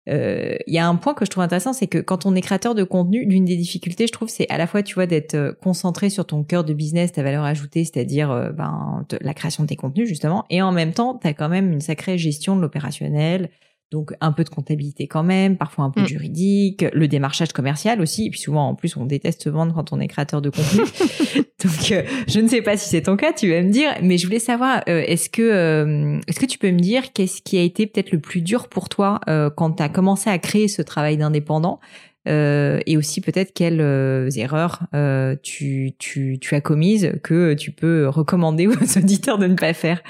[0.10, 2.42] Euh, Il y a un point que je trouve intéressant, c'est que quand on est
[2.42, 5.36] créateur de contenu, l'une des difficultés, je trouve, c'est à la fois, tu vois, d'être
[5.36, 9.64] euh, concentré sur ton cœur de business, ta valeur ajoutée, c'est-à-dire euh, ben, la création
[9.64, 12.56] de tes contenus, justement, et en même temps, tu as quand même une sacrée gestion
[12.58, 13.50] de l'opérationnel,
[13.94, 16.10] donc un peu de comptabilité quand même, parfois un peu de Mm.
[16.10, 20.00] juridique, le démarchage commercial aussi, et puis souvent en plus on déteste vendre quand on
[20.00, 20.82] est créateur de contenu.
[21.64, 24.18] donc euh, je ne sais pas si c'est ton cas, tu vas me dire, mais
[24.18, 27.58] je voulais savoir euh, est-ce que euh, est-ce que tu peux me dire qu'est-ce qui
[27.58, 29.20] a été peut-être le plus dur pour toi
[29.56, 31.80] quand tu as commencé à créer ce travail d'indépendant
[32.28, 37.72] euh, et aussi peut-être quelles euh, erreurs euh, tu, tu, tu as commises que tu
[37.72, 40.02] peux recommander aux auditeurs de ne pas faire.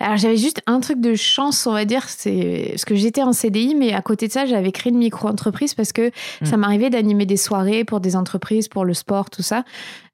[0.00, 3.32] Alors j'avais juste un truc de chance, on va dire, c'est parce que j'étais en
[3.32, 6.46] CDI, mais à côté de ça, j'avais créé une micro-entreprise parce que Mm.
[6.46, 9.64] ça m'arrivait d'animer des soirées pour des entreprises, pour le sport, tout ça.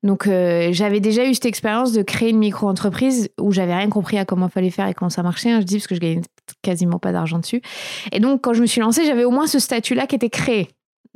[0.03, 4.25] Donc j'avais déjà eu cette expérience de créer une micro-entreprise où j'avais rien compris à
[4.25, 5.51] comment fallait faire et comment ça marchait.
[5.51, 6.23] hein, je dis parce que je gagnais
[6.63, 7.63] quasiment pas d'argent dessus.
[8.11, 10.69] Et donc quand je me suis lancée, j'avais au moins ce statut-là qui était créé.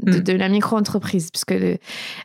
[0.03, 0.21] De, Mm.
[0.21, 1.31] de la micro-entreprise.
[1.31, 1.79] Parce que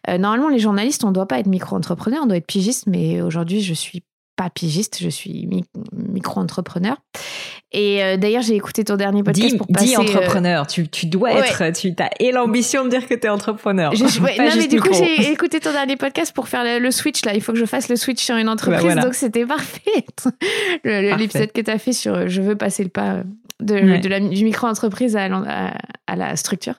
[0.09, 3.21] euh, normalement, les journalistes, on ne doit pas être micro-entrepreneur, on doit être pigiste, mais
[3.21, 4.03] aujourd'hui, je suis
[4.35, 5.63] pas pigiste, je suis mi-
[5.93, 6.97] micro-entrepreneur.
[7.73, 9.85] Et euh, d'ailleurs, j'ai écouté ton dernier podcast Dis, pour passer.
[9.85, 11.47] dis euh, entrepreneur, tu, tu dois ouais.
[11.47, 13.95] être, tu as et l'ambition de dire que tu es entrepreneur.
[13.95, 16.79] je- ouais, Pas non, mais du coup, j'ai écouté ton dernier podcast pour faire le,
[16.79, 17.33] le switch là.
[17.33, 19.01] Il faut que je fasse le switch sur une entreprise, Bah, voilà.
[19.03, 20.05] donc c'était parfait.
[20.83, 23.23] L'épisode que tu as fait sur euh, Je veux passer le pas euh,
[23.61, 23.99] de, Ouais.
[23.99, 25.73] de la, du micro-entreprise à, l'en- à,
[26.07, 26.75] à la structure.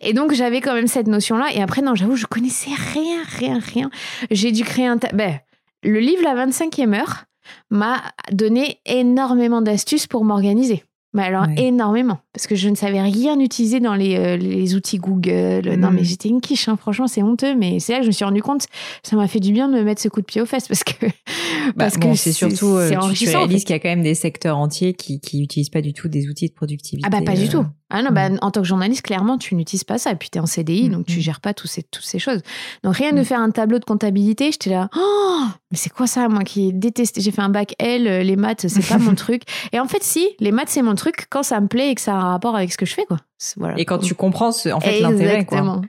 [0.00, 1.46] Et donc, j'avais quand même cette notion-là.
[1.54, 3.90] Et après, non, j'avoue, je connaissais rien, rien, rien.
[4.30, 4.96] J'ai dû créer un.
[5.14, 5.38] Ben,
[5.82, 7.24] le livre La 25e heure
[7.70, 10.82] m'a donné énormément d'astuces pour m'organiser.
[11.12, 11.54] Mais alors, Ouais.
[11.64, 12.18] énormément.
[12.34, 15.76] Parce que je ne savais rien utiliser dans les, euh, les outils Google.
[15.78, 16.76] Non, mais j'étais une quiche, hein.
[16.76, 17.54] franchement, c'est honteux.
[17.54, 18.66] Mais c'est là que je me suis rendu compte,
[19.04, 20.66] ça m'a fait du bien de me mettre ce coup de pied aux fesses.
[20.66, 21.06] Parce que.
[21.06, 23.64] Bah, parce bon, que c'est surtout, euh, c'est tu- tu, en réalises fait.
[23.64, 26.28] qu'il y a quand même des secteurs entiers qui qui utilisent pas du tout des
[26.28, 27.06] outils de productivité.
[27.06, 27.66] Ah bah pas du euh, tout.
[27.90, 28.38] Ah non, bah, mm.
[28.42, 30.10] en tant que journaliste, clairement, tu n'utilises pas ça.
[30.10, 32.18] Et puis tu es en CDI, Mm, donc tu gères pas tous ces, toutes ces
[32.18, 32.40] choses.
[32.82, 36.28] Donc rien de faire un tableau de comptabilité, j'étais là, oh, mais c'est quoi ça,
[36.28, 37.20] moi qui déteste.
[37.20, 39.42] J'ai fait un bac L, les maths, c'est pas mon truc.
[39.72, 42.00] Et en fait, si, les maths, c'est mon truc quand ça me plaît et que
[42.00, 43.18] ça un rapport avec ce que je fais, quoi.
[43.56, 43.78] Voilà.
[43.78, 45.58] Et quand tu comprends ce- en fait l'intérêt quoi.
[45.58, 45.82] Exactement.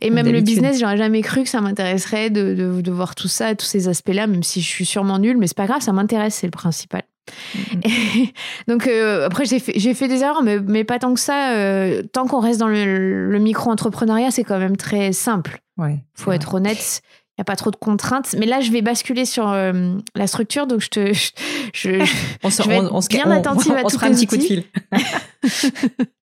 [0.00, 3.28] Et même le business, j'aurais jamais cru que ça m'intéresserait de, de, de voir tout
[3.28, 5.92] ça, tous ces aspects-là, même si je suis sûrement nulle, mais c'est pas grave, ça
[5.92, 7.02] m'intéresse, c'est le principal.
[7.54, 7.80] Mm.
[8.68, 11.52] Donc euh, après j'ai fait j'ai fait des erreurs mais, mais pas tant que ça
[11.52, 16.00] euh, tant qu'on reste dans le, le micro-entrepreneuriat c'est quand même très simple Ouais.
[16.14, 17.00] faut être honnête
[17.42, 18.34] n'y a pas trop de contraintes.
[18.38, 21.12] Mais là je vais basculer sur euh, la structure donc je te
[21.74, 22.04] je,
[22.42, 24.10] On se, Je vais on, être on se- bien attentive à on se fera un
[24.12, 24.64] petit coup de fil.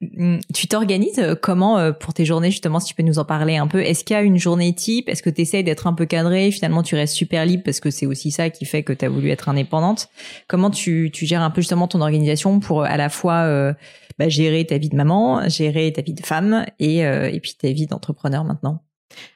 [0.00, 3.24] Mm, tu t'organises euh, comment euh, pour tes journées justement si tu peux nous en
[3.24, 3.80] parler un peu?
[3.82, 5.08] Est-ce qu'il y a une journée type?
[5.08, 6.52] Est-ce que tu essayes d'être un peu cadré?
[6.52, 9.08] Finalement tu restes super libre parce que c'est aussi ça qui fait que tu as
[9.08, 10.08] voulu être indépendante.
[10.46, 13.74] Comment tu, tu gères un peu justement ton organisation pour à la fois euh,
[14.20, 17.54] bah, gérer ta vie de maman, gérer ta vie de femme et, euh, et puis
[17.60, 18.84] ta vie d'entrepreneur maintenant?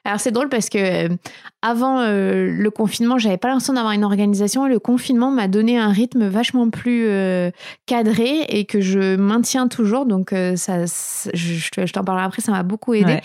[0.05, 1.15] Alors c'est drôle parce que euh,
[1.61, 5.77] avant euh, le confinement j'avais pas l'impression d'avoir une organisation et le confinement m'a donné
[5.77, 7.51] un rythme vachement plus euh,
[7.85, 12.41] cadré et que je maintiens toujours donc ça, je, je te- je t'en parlerai après
[12.41, 13.21] ça m'a beaucoup aidé Ouais.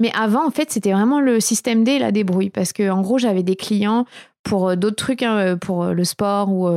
[0.00, 2.50] Mais avant, en fait, c'était vraiment le système D et la débrouille.
[2.50, 4.06] Parce que, en gros, j'avais des clients
[4.44, 6.68] pour d'autres trucs, hein, pour le sport ou,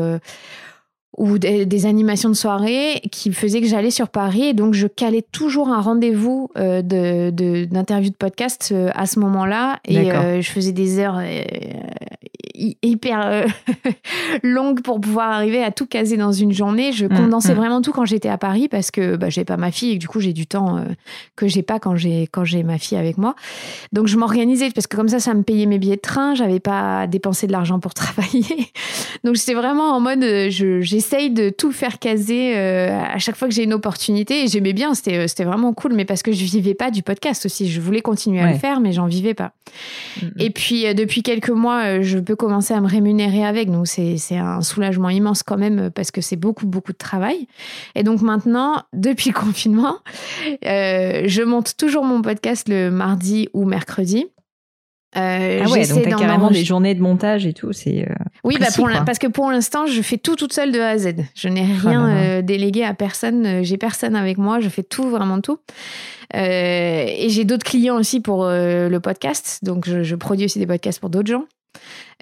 [1.17, 4.43] ou des, des animations de soirée qui faisaient que j'allais sur Paris.
[4.43, 9.05] Et donc, je calais toujours un rendez-vous euh, de, de- d'interview de, podcast euh, à
[9.05, 9.79] ce moment-là.
[9.85, 11.41] Et euh, je faisais des heures euh,
[12.81, 13.45] hyper euh,
[14.43, 16.91] longues pour pouvoir arriver à tout caser dans une journée.
[16.91, 17.57] Je condensais mm.
[17.57, 19.99] vraiment tout quand j'étais à Paris parce que bah, j'avais pas ma fille et que
[19.99, 20.81] du coup, j'ai du temps euh,
[21.35, 23.35] que j'ai pas quand j'ai quand j'ai ma fille avec moi.
[23.93, 26.59] Donc je m'organisais parce que comme ça ça me payait mes billets de train, j'avais
[26.59, 28.45] pas à dépenser de l'argent pour travailler.
[29.23, 33.47] Donc j'étais vraiment en mode euh, je- j'essaye de tout faire caser à chaque fois
[33.47, 36.43] que j'ai une opportunité et j'aimais bien, c'était c'était vraiment cool mais parce que je
[36.43, 38.53] vivais pas du podcast aussi, je voulais continuer à Ouais.
[38.53, 39.51] le faire mais j'en vivais pas.
[40.39, 43.69] Et puis depuis quelques mois, je peux commencer à me rémunérer avec.
[43.69, 47.47] Donc c'est un soulagement immense quand même euh, parce que c'est beaucoup beaucoup de travail.
[47.95, 49.97] Et donc maintenant, depuis le confinement,
[50.65, 54.25] euh, je monte toujours mon podcast le mardi ou mercredi.
[55.15, 57.71] Euh, Ah ouais, donc t'as carrément des journées de montage et tout.
[57.71, 60.79] C'est euh, Oui, bah pour parce que pour l'instant, je fais tout toute seule de
[60.79, 61.15] A à Z.
[61.33, 62.13] Je n'ai Oh rien là.
[62.15, 63.63] euh, délégué à personne.
[63.63, 64.59] J'ai personne avec moi.
[64.59, 65.59] Je fais tout, vraiment tout.
[66.33, 69.59] Et j'ai d'autres clients aussi pour le podcast.
[69.63, 71.45] Donc, je, je produis aussi des podcasts pour d'autres gens.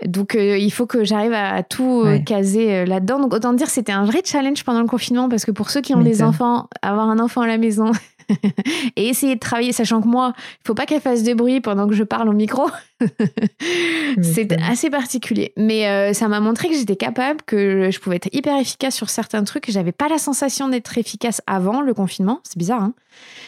[0.05, 2.23] Donc, euh, il faut que j'arrive à, à tout euh, Ouais.
[2.23, 3.19] caser euh, là-dedans.
[3.19, 5.93] Donc, autant dire, c'était un vrai challenge pendant le confinement parce que pour ceux qui
[5.95, 7.91] ont des enfants, avoir un enfant à la maison
[8.95, 11.87] et essayer de travailler, sachant que moi, il faut pas qu'elle fasse de bruit pendant
[11.87, 12.69] que je parle au micro.
[14.21, 15.53] C'est assez particulier.
[15.57, 19.09] Mais euh, ça m'a montré que j'étais capable, que je pouvais être hyper efficace sur
[19.09, 19.69] certains trucs.
[19.69, 22.39] J'avais pas la sensation d'être efficace avant le confinement.
[22.43, 22.93] C'est bizarre, hein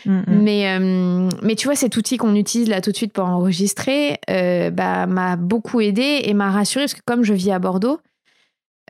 [0.05, 3.25] Mm, mais, euh, mais tu vois, cet outil qu'on utilise là tout de suite pour
[3.25, 7.59] enregistrer euh, bah, m'a beaucoup aidé et m'a rassuré parce que comme je vis à
[7.59, 7.99] Bordeaux,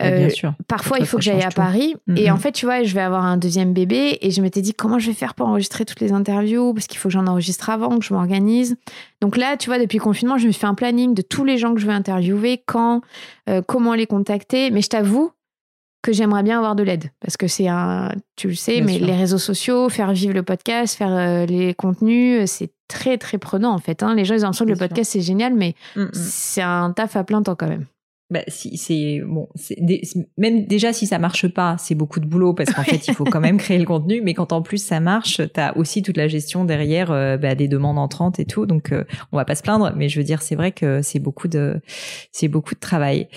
[0.02, 0.54] euh, bien sûr.
[0.68, 1.56] parfois il faut que j'aille à tout.
[1.56, 1.96] Paris.
[2.16, 4.74] Et en fait, tu vois, je vais avoir un deuxième bébé et je m'étais dit
[4.74, 6.74] comment je vais faire pour enregistrer toutes les interviews?
[6.74, 8.76] Parce qu'il faut que j'en enregistre avant, que je m'organise.
[9.22, 11.58] Donc là, tu vois, depuis le confinement, je me fait un planning de tous les
[11.58, 13.02] gens que je vais interviewer, quand,
[13.50, 14.70] euh, comment les contacter.
[14.70, 15.32] Mais je t'avoue
[16.04, 17.12] que j'aimerais bien avoir de l'aide.
[17.20, 20.96] Parce que c'est un, tu le sais, mais les réseaux sociaux, faire vivre le podcast,
[20.96, 24.04] faire euh, les contenus, c'est très, très prenant en fait.
[24.04, 24.14] Hein.
[24.16, 27.16] Les gens, ils ont l'impression que le podcast, c'est génial, mais mm, c'est un taf
[27.16, 27.88] à plein temps quand même
[28.30, 29.78] bah, si c'est bon, c'est
[30.38, 33.24] même déjà si ça marche pas, c'est beaucoup de boulot parce qu'en fait il faut
[33.24, 34.22] quand même créer le contenu.
[34.22, 37.70] Mais quand en plus ça marche, t'as aussi toute la gestion derrière euh, bah, des
[37.70, 38.66] demandes entrantes et tout.
[38.66, 41.20] Donc euh, on va pas se plaindre, mais je veux dire c'est vrai que c'est
[41.20, 41.80] beaucoup de
[42.34, 43.30] c'est beaucoup de travail.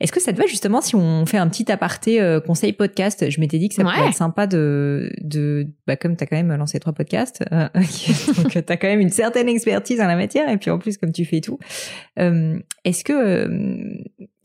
[0.00, 3.28] Est-ce que ça te va justement si on fait un petit aparté euh, conseil podcast?
[3.28, 6.54] Je m'étais dit que ça pourrait être sympa de de bah, comme t'as quand même
[6.56, 10.70] lancé trois podcasts, donc t'as quand même une certaine expertise en la matière et puis
[10.70, 11.58] en plus comme tu fais tout,
[12.16, 13.46] est-ce que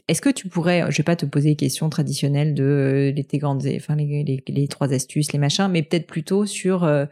[0.08, 3.24] est-ce que tu pourrais, je vais pas te poser les questions traditionnelles de euh, les,
[3.24, 7.06] tes grandes, enfin les, trois astuces, les machins, mais peut-être plutôt sur euh,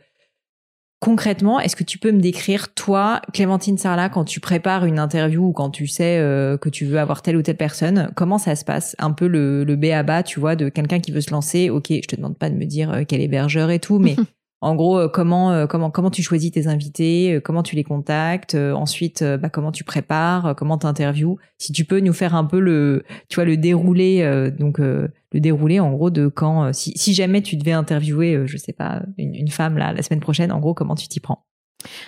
[1.00, 5.48] concrètement, est-ce que tu peux me décrire toi, Clémentine Sarla, quand tu prépares une interview
[5.48, 8.58] ou quand tu sais euh, que tu veux avoir telle ou telle personne, comment ça
[8.58, 8.96] se passe?
[9.00, 11.70] Un peu le, le B à bas, tu vois, de quelqu'un qui veut se lancer.
[11.70, 14.18] Ok, je te demande pas de me dire quel hébergeur et tout, mais
[14.64, 17.84] En gros, euh, comment euh, comment comment tu choisis tes invités, euh, comment tu les
[17.84, 21.40] contactes, ensuite bah, comment tu prépares, comment tu interviews.
[21.58, 25.80] Si tu peux nous faire un peu le tu vois le déroulé donc le déroulé
[25.80, 29.78] en gros de quand si, si jamais tu devais interviewer je sais pas une, femme
[29.78, 31.46] là la semaine prochaine en gros comment tu t'y prends?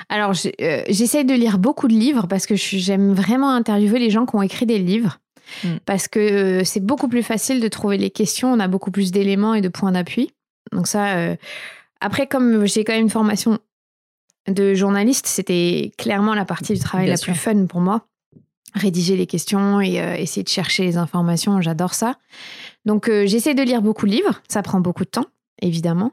[0.09, 4.35] Alors j'essaye de lire beaucoup de livres parce que j'aime vraiment interviewer les gens qui
[4.35, 5.19] ont écrit des livres.
[5.63, 5.77] Hmm.
[5.85, 9.55] Parce que c'est beaucoup plus facile de trouver les questions, on a beaucoup plus d'éléments
[9.55, 10.31] et de points d'appui.
[10.71, 11.35] Donc ça,
[12.03, 13.59] après, comme j'ai quand même une formation
[14.49, 18.07] de journaliste, c'était clairement la partie du travail la plus fun pour moi.
[18.75, 22.17] Rédiger les questions et euh, essayer de chercher les informations, j'adore ça.
[22.83, 25.27] Donc euh, j'essaie de lire beaucoup de livres, ça prend beaucoup de temps
[25.63, 26.11] évidemment.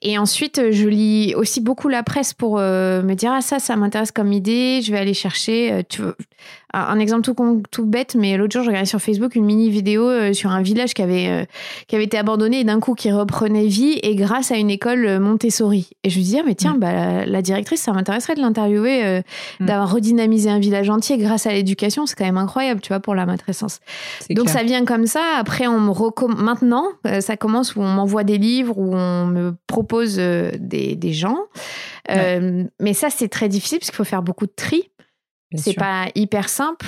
[0.00, 3.76] Et ensuite, euh, je lis aussi beaucoup la presse pour me dire ah ça, ça
[3.76, 4.80] m'intéresse comme idée.
[4.82, 5.84] Je vais aller chercher.
[5.88, 6.02] tu
[6.72, 10.08] un, exemple tout, tout bête, mais l'autre jour, j'ai regardé sur Facebook une mini vidéo
[10.08, 11.44] euh, sur un village qui avait, euh,
[11.86, 15.04] qui avait été abandonné et d'un coup qui reprenait vie et grâce à une école
[15.04, 15.90] euh, Montessori.
[16.02, 16.78] Et je me disais, ah, mais tiens, mm.
[16.78, 19.22] bah, la, directrice, ça m'intéresserait de l'interviewer,
[19.60, 19.66] mm.
[19.66, 22.06] d'avoir redynamisé un village entier grâce à l'éducation.
[22.06, 23.80] C'est quand même incroyable, tu vois, pour la matrescence.
[24.30, 25.20] Donc ça vient comme ça.
[25.38, 25.92] Après, on me
[26.42, 26.86] maintenant,
[27.20, 31.38] ça commence où on m'envoie des livres, où on me propose des, des gens.
[32.08, 34.90] mais ça, c'est très difficile parce qu'il faut faire beaucoup de tri.
[35.54, 36.86] C'est pas hyper simple.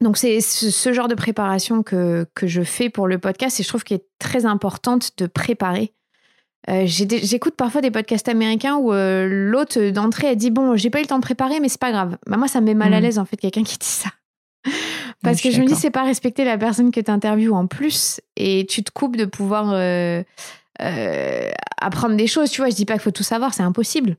[0.00, 3.68] Donc c'est ce genre de préparation que, que je fais pour le podcast et je
[3.68, 5.92] trouve qu'il est très importante de préparer.
[6.68, 10.98] Euh, j'écoute parfois des podcasts américains où euh, l'hôte d'entrée a dit bon j'ai pas
[10.98, 12.16] eu le temps de préparer mais c'est pas grave.
[12.26, 13.02] Bah, moi ça me met mal à mmh.
[13.02, 14.10] l'aise en fait quelqu'un qui dit ça.
[15.22, 18.20] Parce que je me dis c'est pas respecter la personne que tu interviews en plus
[18.36, 20.22] et tu te coupes de pouvoir euh,
[20.78, 22.50] apprendre des choses.
[22.50, 24.16] Tu vois je dis pas qu'il faut tout savoir c'est impossible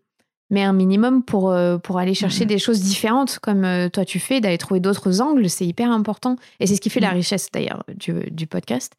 [0.49, 2.49] mais un minimum pour, euh, pour aller chercher mhm.
[2.49, 6.36] des choses différentes comme euh, toi tu fais, d'aller trouver d'autres angles, c'est hyper important.
[6.60, 7.18] Et c'est ce qui fait la mhm.
[7.18, 8.93] richesse d'ailleurs du, du, podcast.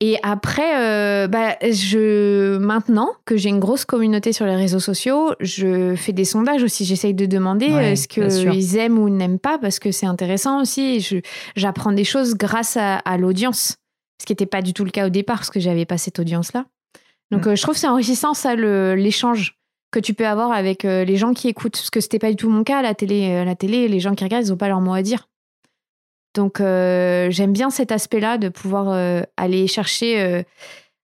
[0.00, 5.32] Et après, euh, bah, je, maintenant que j'ai une grosse communauté sur les réseaux sociaux,
[5.40, 6.84] je fais des sondages aussi.
[6.84, 11.06] J'essaye de demander ce qu'ils aiment ou n'aiment pas parce que c'est intéressant aussi.
[11.54, 13.78] J'apprends des choses grâce à, l'audience,
[14.20, 16.18] ce qui n'était pas du tout le cas au départ parce que j'avais pas cette
[16.18, 16.66] audience-là.
[17.30, 17.56] Donc, mm.
[17.56, 19.56] je trouve que c'est enrichissant ça, l'échange
[19.90, 21.76] que tu peux avoir avec euh, les gens qui écoutent.
[21.76, 23.30] Parce que c'était pas du tout mon cas à la télé.
[23.30, 25.28] Euh, la télé, les gens qui regardent, ils n'ont pas leur mot à dire.
[26.34, 30.44] Donc euh, j'aime bien cet aspect-là de pouvoir aller chercher,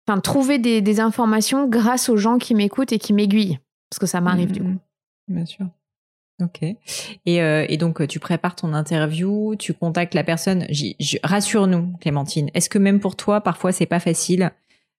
[0.06, 3.58] enfin trouver des, informations grâce aux gens qui m'écoutent et qui m'aiguillent.
[3.88, 4.66] Parce que ça m'arrive du coup.
[4.66, 4.78] Mmh,
[5.28, 5.66] bien sûr.
[6.40, 6.64] Ok.
[7.26, 10.66] Et, donc, tu prépares ton interview, tu contactes la personne.
[11.22, 12.50] Rassure-nous, Clémentine.
[12.54, 14.50] Est-ce que même pour toi, parfois, c'est pas facile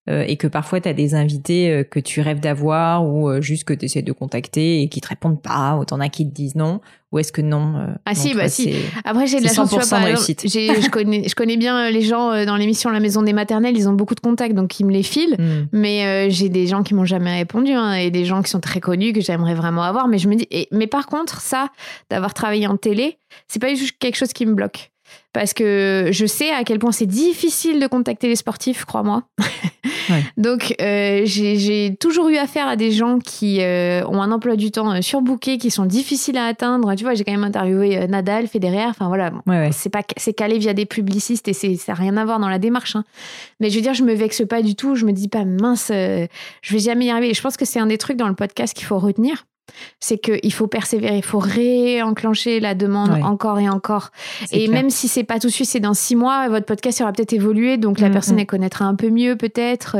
[0.09, 3.39] euh, et que parfois tu as des invités euh, que tu rêves d'avoir ou euh,
[3.39, 6.27] juste que tu essaies de contacter et qui te répondent pas ou t'en as qui
[6.27, 6.81] te disent non
[7.13, 8.73] ou est-ce que non Ah si, bah si.
[9.05, 10.41] Après j'ai de la chance, tu vois, réussite.
[10.45, 13.93] je connais, je connais bien les gens dans l'émission La Maison des Maternelles, ils ont
[13.93, 15.37] beaucoup de contacts donc ils me les filent.
[15.39, 15.67] Hmm.
[15.71, 18.81] Mais j'ai des gens qui m'ont jamais répondu hein, et des gens qui sont très
[18.81, 20.07] connus que j'aimerais vraiment avoir.
[20.07, 21.69] Mais je me dis, mais par contre ça,
[22.09, 24.91] d'avoir travaillé en télé, c'est pas juste quelque chose qui me bloque
[25.33, 29.23] parce que je sais à quel point c'est difficile de contacter les sportifs, crois-moi.
[30.37, 34.71] Donc, euh, j'ai toujours eu affaire à des gens qui euh, ont un emploi du
[34.71, 36.93] temps euh, surbooké, qui sont difficiles à atteindre.
[36.95, 38.85] Tu vois, j'ai quand même interviewé Nadal, Federer.
[38.85, 39.31] Enfin voilà,
[39.71, 42.59] c'est pas c'est calé via des publicistes et ça n'a rien à voir dans la
[42.59, 42.95] démarche.
[42.95, 43.03] Hein.
[43.59, 44.95] Mais je veux dire, je me vexe pas du tout.
[44.95, 46.27] Je me dis pas mince, je
[46.73, 47.31] vais jamais y arriver.
[47.31, 49.45] Et je pense que c'est un des trucs dans le podcast qu'il faut retenir
[49.99, 54.11] c'est qu'il faut persévérer, il faut réenclencher la demande encore et encore.
[54.51, 57.13] Et même si c'est pas tout de suite, c'est dans six mois, votre podcast aura
[57.13, 58.39] peut-être évolué, donc la mm, personne mm.
[58.39, 59.97] elle connaîtra un peu mieux peut-être.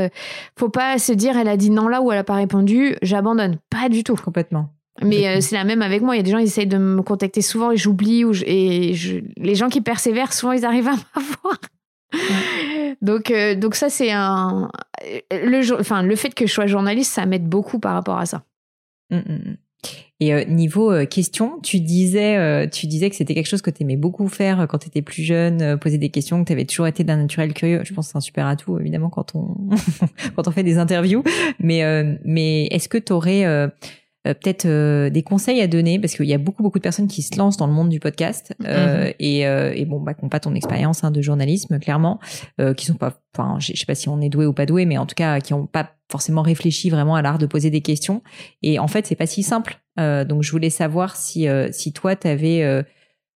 [0.58, 3.58] Faut pas se dire elle a dit non là ou elle a pas répondu, j'abandonne.
[3.70, 4.16] Pas du tout.
[4.16, 4.68] Complètement.
[5.02, 6.14] Mais euh, c'est la même avec moi.
[6.14, 8.24] Il y a des gens qui essayent de me contacter souvent et j'oublie.
[8.46, 8.94] et
[9.36, 11.58] les gens qui persévèrent, souvent ils arrivent à m'avoir.
[13.02, 14.70] donc, euh, donc ça, c'est un.
[15.32, 18.42] Le, enfin, le fait que je sois journaliste, ça m'aide beaucoup par rapport à ça.
[19.14, 19.56] Mmh, mmh, mmh.
[20.20, 23.82] Et euh, niveau euh, question, tu disais, tu disais que c'était quelque chose que tu
[23.82, 26.86] aimais beaucoup faire quand tu étais plus jeune, poser des questions, que tu avais toujours
[26.86, 27.82] été d'un naturel curieux.
[27.84, 29.70] Je pense que c'est un super atout, évidemment, quand on,
[30.52, 31.22] fait des interviews.
[31.58, 31.82] Mais,
[32.24, 33.68] mais est-ce que tu aurais euh,
[34.32, 37.20] peut-être euh, des conseils à donner parce qu'il y a beaucoup beaucoup de personnes qui
[37.20, 39.14] se lancent dans le monde du podcast euh, mm-hmm.
[39.18, 42.18] et, et, bon bah qui n'ont pas ton expérience hein, de journalisme clairement,
[42.76, 44.96] qui sont pas, enfin je sais pas si on est doué ou pas doué, mais
[44.96, 48.22] en tout cas qui n'ont pas forcément réfléchi vraiment à l'art de poser des questions.
[48.62, 49.78] Et en fait c'est pas si simple.
[49.98, 52.84] donc je voulais savoir si si toi tu avais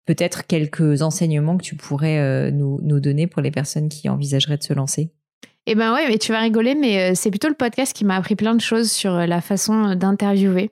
[0.05, 4.63] peut-être quelques enseignements que tu pourrais nous, nous donner pour les personnes qui envisageraient de
[4.65, 5.13] se lancer.
[5.67, 8.17] Eh ben ouais, mais tu vas rigoler, mais euh, c'est plutôt le podcast qui m'a
[8.17, 10.71] appris plein de choses sur euh, la façon d'interviewer.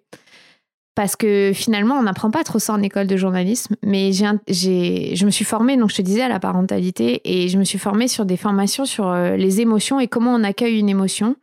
[0.95, 5.25] Parce que finalement, on n'apprend pas trop ça en école de journalisme, mais j'ai, je
[5.25, 8.09] me suis formée, donc je te disais, à la parentalité, et je me suis formée
[8.09, 11.37] sur des formations sur euh, les émotions et comment on accueille une émotion.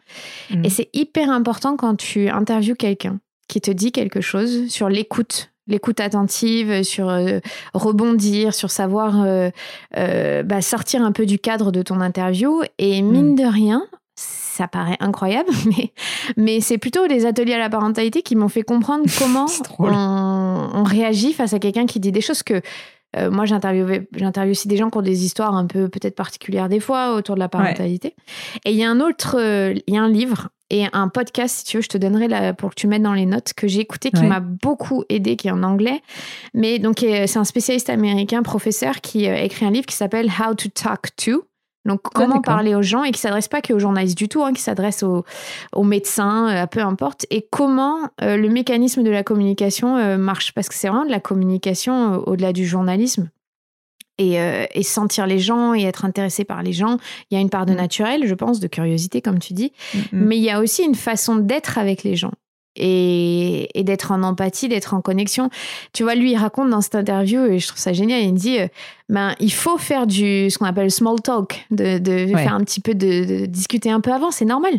[0.52, 0.66] Mmh.
[0.66, 5.52] Et c'est hyper important quand tu interviews quelqu'un qui te dit quelque chose sur l'écoute
[5.70, 7.40] l'écoute attentive, sur euh,
[7.74, 9.50] rebondir, sur savoir euh,
[9.98, 12.62] euh, bah, sortir un peu du cadre de ton interview.
[12.78, 13.36] Et mine mm.
[13.36, 15.94] de rien, ça paraît incroyable, mais,
[16.36, 19.46] mais c'est plutôt les ateliers à la parentalité qui m'ont fait comprendre comment
[19.80, 22.62] on, réagit face à quelqu'un qui dit des choses que
[23.32, 24.06] moi, j'interviewe
[24.52, 27.40] aussi des gens qui ont des histoires un peu peut-être particulières des fois autour de
[27.40, 28.16] la parentalité.
[28.66, 31.64] Et il y a un autre, il y a un livre et un podcast, si
[31.66, 33.80] tu veux, je te donnerai la, pour que tu mettes dans les notes, que j'ai
[33.80, 36.02] écouté, qui m'a beaucoup aidé, qui est en anglais.
[36.54, 39.96] Mais donc, euh, c'est un spécialiste américain, professeur, qui a euh, écrit un livre qui
[39.96, 41.46] s'appelle How to Talk to.
[41.86, 44.54] Donc, ah, comment parler aux gens et qui s'adresse pas qu'aux journalistes du tout, hein,
[44.54, 45.26] qui s'adresse aux,
[45.74, 50.54] aux, médecins, euh, à peu importe, et comment le mécanisme de la communication marche?
[50.54, 53.30] Parce que c'est vraiment de la communication au-delà du journalisme.
[54.20, 56.98] Euh, et, sentir les gens et être intéressé par les gens.
[57.30, 57.78] Il y a une part de mm.
[57.78, 59.72] naturel, je pense, de curiosité, comme tu dis.
[59.94, 60.04] Mm, mm.
[60.12, 62.32] Mais il y a aussi une façon d'être avec les gens
[62.76, 65.50] et, d'être en empathie, d'être en connexion.
[65.94, 68.60] Tu vois, lui, il raconte dans cette interview, et je trouve ça génial, il dit,
[68.60, 68.68] euh,
[69.10, 72.00] ben, il faut faire du, ce qu'on appelle small talk, de,
[72.36, 74.74] faire un petit peu, de, discuter un peu avant, c'est normal.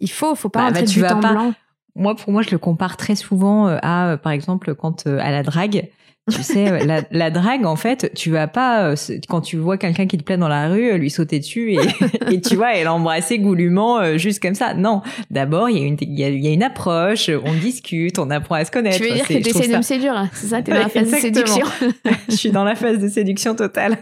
[0.00, 1.54] Il faut, faut pas bah, bah du temps blanc.
[1.94, 5.42] Moi, pour moi, je le compare très souvent euh, à, par exemple, quand à la
[5.42, 5.88] drague,
[6.30, 8.96] tu sais, euh, la, la, drague, en fait, tu vas pas, euh,
[9.28, 11.78] quand tu vois quelqu'un qui te plaît dans la rue, lui sauter dessus et,
[12.32, 14.74] et tu vois, et l'embrasser goulûment euh, juste comme ça.
[14.74, 18.56] Non, d'abord, il y, a une, il, y a, une approche, on discute, on apprend
[18.56, 18.96] à se connaître.
[18.98, 20.88] Tu veux dire que tu essaies de me séduire, hein, c'est ça, t'es dans la
[20.88, 21.66] phase de séduction.
[22.28, 23.98] je suis dans la phase de séduction totale.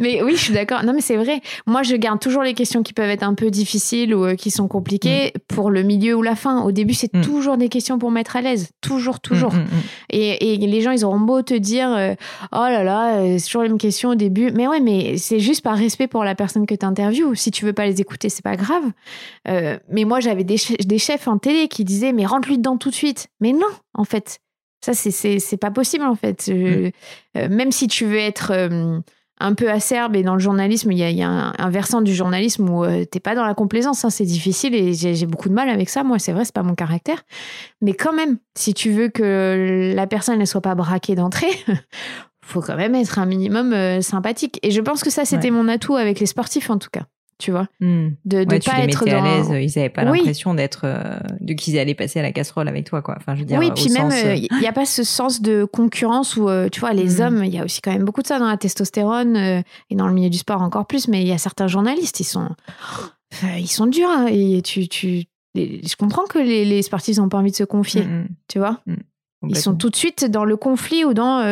[0.00, 0.84] Mais oui, je suis d'accord.
[0.84, 1.40] Non, mais c'est vrai.
[1.66, 4.50] Moi, je garde toujours les questions qui peuvent être un peu difficiles ou euh, qui
[4.50, 5.38] sont compliquées mm.
[5.48, 6.62] pour le milieu ou la fin.
[6.62, 7.20] Au début, c'est mm.
[7.22, 8.70] toujours des questions pour mettre à l'aise.
[8.80, 9.52] Toujours, toujours.
[9.52, 9.66] Mm,
[10.10, 12.14] et, les gens, ils auront beau te dire euh,
[12.52, 14.50] Oh là là, euh, c'est toujours les mêmes questions au début.
[14.52, 17.34] Mais ouais, mais c'est juste par respect pour la personne que tu interviews.
[17.34, 18.84] Si tu veux pas les écouter, c'est pas grave.
[19.46, 22.94] mais moi, j'avais des, des chefs en télé qui disaient Mais rentre-lui dedans tout de
[22.94, 23.28] suite.
[23.40, 24.40] Mais non, en fait.
[24.84, 26.50] Ça, c'est pas possible, en fait.
[27.34, 28.52] même si tu veux être
[29.42, 32.84] un peu acerbe et dans le journalisme, il y a, un, versant du journalisme où
[32.84, 35.88] euh, t'es pas dans la complaisance, hein, c'est difficile et j'ai beaucoup de mal avec
[35.88, 36.04] ça.
[36.04, 37.22] Moi, c'est vrai, c'est pas mon caractère,
[37.80, 41.50] mais quand même, si tu veux que la personne ne soit pas braquée d'entrée,
[42.44, 44.58] faut quand même être un minimum euh, sympathique.
[44.62, 47.02] Et je pense que ça, c'était mon atout avec les sportifs en tout cas
[47.42, 47.66] tu vois.
[47.80, 48.10] Hmm.
[48.24, 49.18] De, de pas être dans...
[49.18, 52.68] à l'aise, ils n'avaient pas l'impression d'être, euh, de qu'ils allaient passer à la casserole
[52.68, 53.16] avec toi, quoi.
[53.18, 55.64] Enfin, je veux dire, oui, puis même, euh, il n'y a pas ce sens de
[55.64, 57.22] concurrence où, euh, tu vois, les hmm.
[57.22, 60.06] hommes, il y a aussi quand même beaucoup de ça dans la testostérone et dans
[60.06, 62.48] le milieu du sport encore plus, mais il y a certains journalistes, ils sont,
[63.58, 65.24] ils sont durs, hein, et tu, tu,
[65.56, 68.80] je comprends que les, les sportifs n'ont pas envie de se confier, hmm, tu vois.
[69.48, 71.42] Ils sont tout de suite dans le conflit ou dans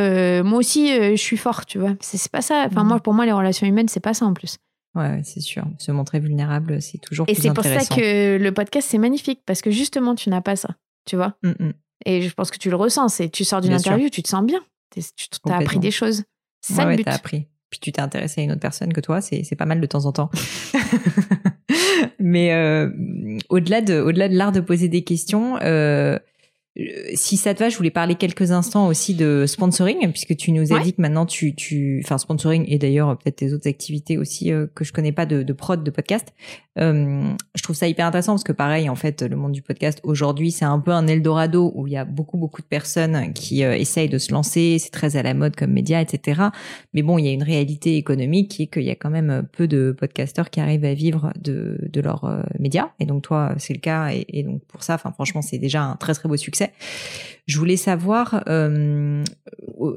[0.44, 1.94] moi aussi je suis fort, tu vois.
[1.98, 2.66] C'est pas ça.
[2.68, 4.58] Enfin, moi, pour moi, les relations humaines, c'est pas ça en plus.
[4.94, 5.64] Ouais, c'est sûr.
[5.78, 9.62] Se montrer vulnérable, c'est toujours Et c'est pour ça que le podcast, c'est magnifique, parce
[9.62, 10.70] que justement, tu n'as pas ça,
[11.06, 11.36] tu vois.
[11.42, 11.72] Mm, mm.
[12.06, 13.08] Et je pense que tu le ressens.
[13.08, 14.60] C'est, tu sors d'une interview, tu te sens bien.
[14.94, 15.02] Tu
[15.48, 16.24] as appris des choses.
[16.60, 17.06] C'est ça le but.
[17.06, 17.46] as appris.
[17.70, 20.06] Puis tu t'es intéressé à une autre personne que toi, c'est, pas mal de temps
[20.06, 20.30] en temps.
[22.18, 22.90] Mais euh,
[23.48, 26.18] au-delà de, au-delà de l'art de poser des questions, euh,
[27.14, 30.72] si ça te va, je voulais parler quelques instants aussi de sponsoring, puisque tu nous
[30.72, 34.52] as dit que maintenant tu, tu, enfin sponsoring et d'ailleurs peut-être tes autres activités aussi
[34.52, 36.32] euh, que je connais pas de, de prod de podcast.
[36.78, 40.00] Euh, je trouve ça hyper intéressant parce que pareil, en fait, le monde du podcast
[40.04, 43.64] aujourd'hui, c'est un peu un Eldorado où il y a beaucoup beaucoup de personnes qui
[43.64, 46.42] euh, essayent de se lancer, c'est très à la mode comme média, etc.
[46.94, 49.46] Mais bon, il y a une réalité économique qui est qu'il y a quand même
[49.52, 53.74] peu de podcasteurs qui arrivent à vivre de, de leurs médias, et donc toi, c'est
[53.74, 56.36] le cas, et, et donc pour ça, enfin franchement, c'est déjà un très très beau
[56.36, 56.69] succès.
[57.50, 59.24] Je voulais savoir, euh,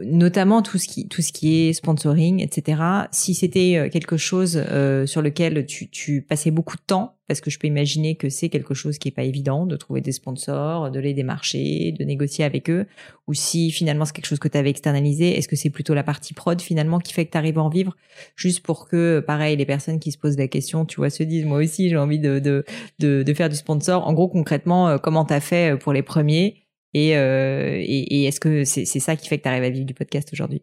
[0.02, 2.82] notamment tout ce qui tout ce qui est sponsoring, etc.
[3.12, 7.42] Si c'était euh, quelque chose euh, sur lequel tu, tu passais beaucoup de temps, parce
[7.42, 10.14] que je peux imaginer que c'est quelque chose qui est pas évident de trouver des
[10.14, 12.88] sponsors, de les démarcher, de négocier avec eux,
[13.28, 16.04] ou si finalement c'est quelque chose que tu avais externalisé, est-ce que c'est plutôt la
[16.04, 17.96] partie prod finalement qui fait que tu arrives à en vivre,
[18.36, 21.46] juste pour que pareil les personnes qui se posent la question, tu vois, se disent
[21.46, 22.66] moi aussi j'ai envie de, de
[22.98, 24.08] de, de faire du sponsor.
[24.08, 26.63] En gros concrètement, comment t'as fait pour les premiers?
[26.94, 29.86] Et, euh, et, et est-ce que c'est ça qui fait que tu arrives à vivre
[29.86, 30.62] du podcast aujourd'hui?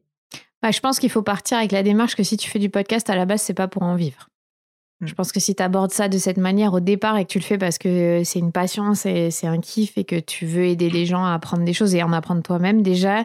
[0.63, 3.11] Bah, Je pense qu'il faut partir avec la démarche que si tu fais du podcast,
[3.11, 4.29] à la base, c'est pas pour en vivre.
[5.01, 5.07] Mm.
[5.07, 7.39] Je pense que si tu abordes ça de cette manière au départ et que tu
[7.39, 10.65] le fais parce que c'est une passion, c'est c'est un kiff et que tu veux
[10.65, 13.25] aider les gens à apprendre des choses et en apprendre toi-même, déjà,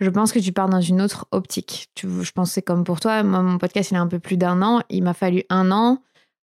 [0.00, 1.88] je pense que tu pars dans une autre optique.
[1.94, 3.22] Tu, je pense que c'est comme pour toi.
[3.22, 4.82] Moi, mon podcast, il a un peu plus d'un an.
[4.90, 6.02] Il m'a fallu un an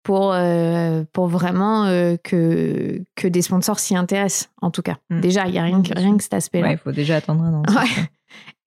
[0.07, 4.95] pour, euh, pour vraiment euh, que, que des sponsors s'y intéressent, en tout cas.
[5.09, 5.19] Mm.
[5.19, 6.67] Déjà, il n'y a rien, Mm, que, rien que cet aspect-là.
[6.67, 7.63] Ouais, il faut déjà attendre un an.
[7.67, 8.07] Ouais.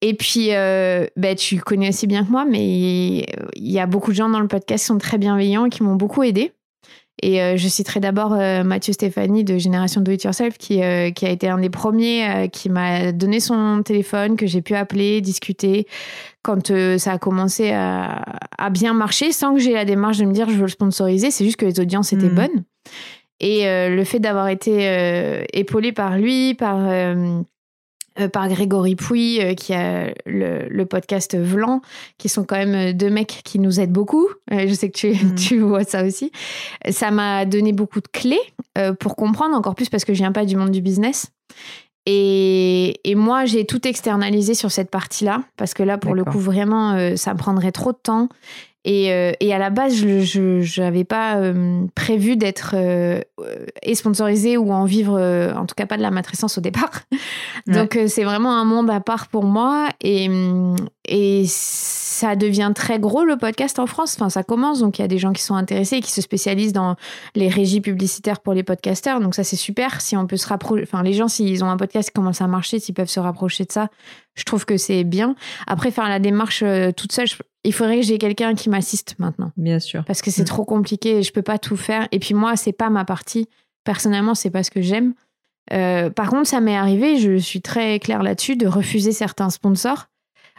[0.02, 3.20] Et puis, euh, ben, tu connais aussi bien que moi, mais
[3.56, 5.82] il y a beaucoup de gens dans le podcast qui sont très bienveillants et qui
[5.82, 6.52] m'ont beaucoup aidé.
[7.22, 11.10] Et euh, je citerai d'abord euh, Mathieu Stéphanie de Génération Do It Yourself, qui, euh,
[11.10, 15.20] qui a été un des premiers qui m'a donné son téléphone, que j'ai pu appeler,
[15.20, 15.86] discuter,
[16.42, 18.24] quand ça a commencé à,
[18.56, 21.30] à bien marcher, sans que j'ai la démarche de me dire je veux le sponsoriser,
[21.30, 22.34] c'est juste que les audiences étaient Mhm.
[22.34, 22.64] bonnes.
[23.40, 26.76] Et le fait d'avoir été épaulé par lui, par,
[28.32, 31.80] par Grégory Pouy, euh, qui a le, le podcast Vlan,
[32.18, 34.26] qui sont quand même euh, deux mecs qui nous aident beaucoup.
[34.52, 35.34] Euh, je sais que tu, Mhm.
[35.36, 36.32] tu vois ça aussi.
[36.90, 38.40] Ça m'a donné beaucoup de clés
[38.78, 41.28] euh, pour comprendre, encore plus parce que je viens pas du monde du business.
[42.06, 46.38] Et, et moi, j'ai tout externalisé sur cette partie-là, parce que là, pour le coup,
[46.38, 48.28] vraiment, euh, ça me prendrait trop de temps.
[48.84, 53.20] Et, euh, et à la base, je n'avais pas euh, prévu d'être euh,
[53.92, 57.02] sponsorisée ou en vivre, euh, en tout cas pas de la matrescence au départ.
[57.66, 60.30] Donc c'est vraiment un monde à part pour moi et,
[61.06, 64.14] et ça devient très gros le podcast en France.
[64.16, 66.22] Enfin, ça commence, donc il y a des gens qui sont intéressés et qui se
[66.22, 66.96] spécialisent dans
[67.34, 69.20] les régies publicitaires pour les podcasteurs.
[69.20, 70.00] Donc ça c'est super.
[70.00, 72.46] Si on peut se rapprocher, enfin les gens s'ils ont un podcast qui commence à
[72.46, 73.88] marcher, s'ils peuvent se rapprocher de ça,
[74.34, 75.34] je trouve que c'est bien.
[75.66, 76.64] Après faire la démarche
[76.96, 80.04] toute seule, je- il faudrait que j'ai quelqu'un qui m'assiste maintenant Bien sûr.
[80.06, 82.08] parce que c'est trop compliqué et je peux pas tout faire.
[82.12, 83.48] Et puis moi, c'est pas ma partie.
[83.84, 85.14] Personnellement, c'est pas ce que j'aime.
[85.72, 90.06] Euh, par contre, ça m'est arrivé, je suis très claire là-dessus, de refuser certains sponsors.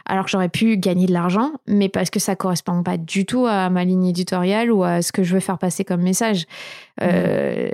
[0.04, 3.46] Alors que j'aurais pu gagner de l'argent, mais parce que ça correspond pas du tout
[3.46, 6.46] à ma ligne éditoriale ou à ce que je veux faire passer comme message.
[7.02, 7.68] Euh,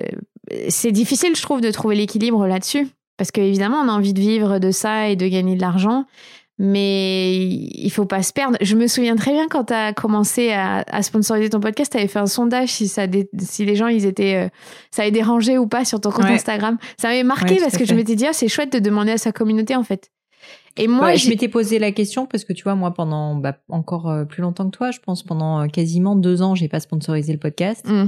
[0.68, 2.86] C'est difficile, je trouve, de trouver l'équilibre là-dessus.
[3.16, 6.04] Parce qu'évidemment, on a envie de vivre de ça et de gagner de l'argent.
[6.58, 8.56] Mais il faut pas se perdre.
[8.60, 11.98] Je me souviens très bien quand tu as commencé à, à sponsoriser ton podcast, tu
[11.98, 14.48] avais fait un sondage si, ça dé- si les gens ils étaient, euh,
[14.90, 16.32] ça avait dérangé ou pas sur ton compte Ouais.
[16.32, 16.76] Instagram.
[17.00, 19.18] Ça m'avait marqué Ouais, parce que je m'étais dit, ah, c'est chouette de demander à
[19.18, 20.10] sa communauté en fait.
[20.76, 23.56] Et moi, Ouais, je m'étais posé la question parce que tu vois, moi, pendant bah,
[23.68, 26.80] encore euh, plus longtemps que toi, je pense pendant euh, quasiment deux ans, j'ai pas
[26.80, 27.86] sponsorisé le podcast.
[27.88, 28.06] Mm.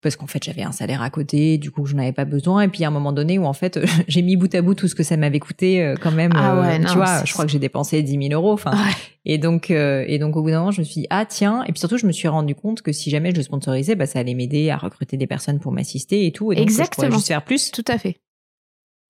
[0.00, 2.60] Parce qu'en fait, j'avais un salaire à côté, du coup, je n'en avais pas besoin.
[2.62, 4.86] Et puis, à un moment donné où, en fait, j'ai mis bout à bout tout
[4.86, 6.30] ce que ça m'avait coûté, euh, quand même.
[6.36, 8.52] Ah euh, ouais, non, tu vois, je crois que j'ai dépensé 10 000 euros.
[8.52, 8.92] Enfin, Ouais.
[9.24, 11.64] et donc, euh, et donc, au bout d'un moment, je me suis dit, ah, tiens.
[11.64, 14.06] Et puis surtout, je me suis rendu compte que si jamais je le sponsorisais, bah,
[14.06, 16.52] ça allait m'aider à recruter des personnes pour m'assister et tout.
[16.52, 17.16] Et donc, je pourrais Exactement.
[17.16, 17.72] juste faire plus.
[17.72, 18.20] Tout à fait.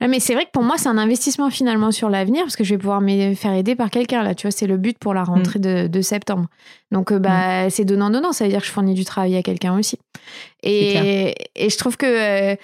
[0.01, 2.62] Ouais, Mais c'est vrai que pour moi, c'est un investissement finalement sur l'avenir parce que
[2.62, 4.22] je vais pouvoir me faire aider par quelqu'un.
[4.22, 6.46] Là, tu vois, c'est le but pour la rentrée de, de septembre.
[6.92, 8.32] Donc, euh, bah, c'est donnant-donnant.
[8.32, 9.99] Ça veut dire que je fournis du travail à quelqu'un aussi.
[10.62, 12.57] Et, et je trouve que euh,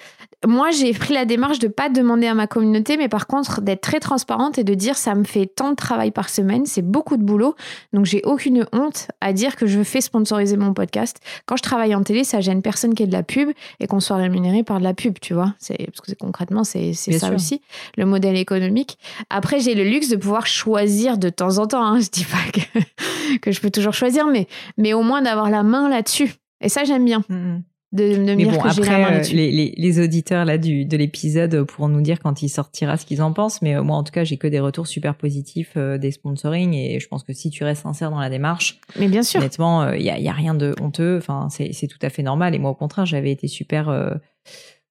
[0.47, 3.81] moi, j'ai pris la démarche de pas demander à ma communauté, mais par contre d'être
[3.81, 7.17] très transparente et de dire ça me fait tant de travail par semaine, c'est beaucoup
[7.17, 7.55] de boulot.
[7.93, 11.19] Donc, j'ai aucune honte à dire que je fais sponsoriser mon podcast.
[11.45, 13.99] Quand je travaille en télé, ça gêne personne qui ait de la pub et qu'on
[13.99, 15.53] soit rémunéré par de la pub, tu vois.
[15.59, 17.35] C'est parce que concrètement, c'est ça sûr.
[17.35, 17.61] aussi
[17.97, 18.97] le modèle économique.
[19.29, 21.83] Après, j'ai le luxe de pouvoir choisir de temps en temps.
[21.83, 21.99] Hein.
[21.99, 25.63] Je dis pas que, que je peux toujours choisir, mais mais au moins d'avoir la
[25.63, 26.33] main là-dessus.
[26.61, 27.63] Et ça, j'aime bien Mm, mm.
[27.95, 30.45] De, de me Mais dire bon, que la après, main euh, les, les, les auditeurs
[30.45, 33.61] là du, de l'épisode pourront nous dire quand il sortira ce qu'ils en pensent.
[33.61, 36.73] Mais euh, moi, en tout cas, j'ai que des retours super positifs euh, des sponsoring
[36.73, 39.39] et je pense que si tu restes sincère dans la démarche, Mais bien sûr.
[39.39, 41.17] honnêtement, il y, a, y a rien de honteux.
[41.17, 42.53] Enfin, c'est tout à fait normal.
[42.53, 43.89] Et moi, au contraire, j'avais été super.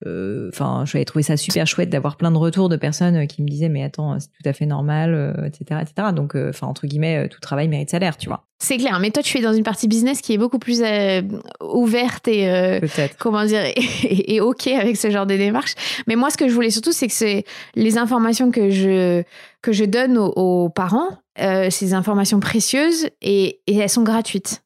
[0.07, 3.27] Euh, euh, Enfin, j'avais trouvé ça super chouette d'avoir plein de retours de personnes euh,
[3.27, 6.09] qui me disaient mais attends, c'est tout à fait normal, euh, etc., etc.
[6.15, 8.45] Donc, euh, enfin entre guillemets, euh, tout travail mérite salaire, tu vois.
[8.59, 8.99] C'est clair.
[9.01, 11.23] Mais toi, tu es dans une partie business qui est beaucoup plus euh,
[11.61, 12.81] ouverte et euh,
[13.19, 15.75] comment dire et, et ok avec ce genre de démarche.
[16.07, 17.45] Mais moi, ce que je voulais surtout, c'est que c'est
[17.75, 19.23] les informations que je
[19.61, 21.09] que je donne aux, aux parents,
[21.41, 24.64] euh, des informations précieuses et, et elles sont gratuites.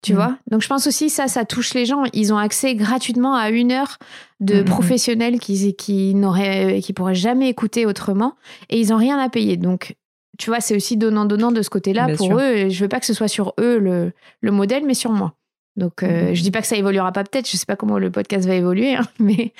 [0.00, 0.38] Tu vois?
[0.50, 2.04] Donc je pense aussi ça, ça touche les gens.
[2.12, 3.98] Ils ont accès gratuitement à une heure
[4.38, 8.34] de professionnels qui, qui n'auraient, qui pourraient jamais écouter autrement
[8.70, 9.56] et ils ont rien à payer.
[9.56, 9.96] Donc
[10.38, 12.68] tu vois, c'est aussi donnant-donnant de ce côté-là pour eux.
[12.68, 15.34] Je veux pas que ce soit sur eux le, le modèle, mais sur moi.
[15.78, 18.10] Donc, euh, je dis pas que ça évoluera pas peut-être, je sais pas comment le
[18.10, 19.52] podcast va évoluer, hein, mais,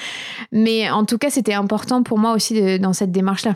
[0.51, 3.55] mais en tout cas, c'était important pour moi aussi dans cette démarche-là.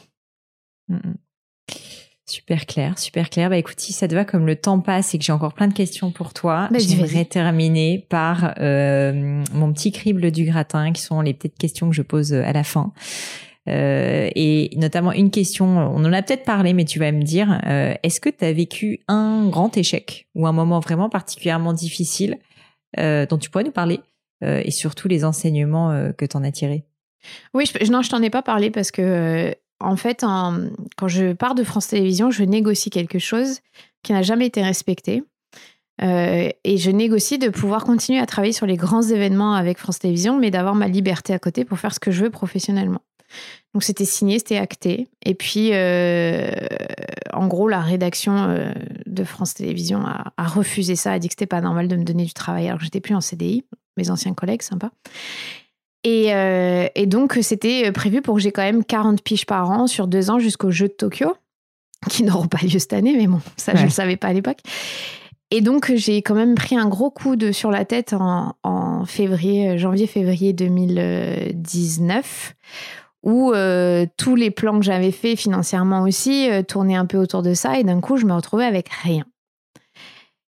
[2.33, 3.51] Super clair, super clair.
[3.51, 5.69] Bah écoute, si ça te va, comme le temps passe et que j'ai encore plein
[5.69, 11.21] de questions pour toi, j'aimerais terminer par euh, mon petit crible du gratin, qui sont
[11.21, 12.95] les petites questions que je pose à la fin.
[13.69, 17.61] Euh, et notamment une question, on en a peut-être parlé, mais tu vas me dire,
[17.67, 22.39] euh, est-ce que tu as vécu un grand échec ou un moment vraiment particulièrement difficile
[22.99, 24.01] euh, dont tu pourrais nous parler
[24.43, 26.87] euh, et surtout les enseignements euh, que tu en as tirés?
[27.53, 31.55] Oui, je, non, je t'en ai pas parlé parce que en fait, quand je pars
[31.55, 33.61] de France Télévisions, je négocie quelque chose
[34.03, 35.23] qui n'a jamais été respecté.
[36.01, 40.39] et je négocie de pouvoir continuer à travailler sur les grands événements avec France Télévisions,
[40.39, 43.03] mais d'avoir ma liberté à côté pour faire ce que je veux professionnellement.
[43.75, 45.09] Donc c'était signé, c'était acté.
[45.25, 46.51] Et puis, euh,
[47.33, 48.73] en gros, la rédaction euh,
[49.07, 52.25] de France Télévisions a, refusé ça, a dit que c'était pas normal de me donner
[52.25, 53.65] du travail alors que j'étais plus en CDI.
[53.97, 54.91] Mes anciens collègues, sympa.
[56.05, 59.87] Et, euh, et donc, c'était prévu pour que j'ai quand même 40 piges par an
[59.87, 61.37] sur deux ans jusqu'aux Jeux de Tokyo,
[62.11, 64.33] qui n'auront pas lieu cette année, mais bon, ça, je ne le savais pas à
[64.33, 64.59] l'époque.
[65.51, 69.05] Et donc, j'ai quand même pris un gros coup de, sur la tête en, en
[69.05, 72.55] février, janvier-février 2019
[73.23, 77.43] où euh, tous les plans que j'avais faits financièrement aussi euh, tournaient un peu autour
[77.43, 79.25] de ça et d'un coup je me retrouvais avec rien.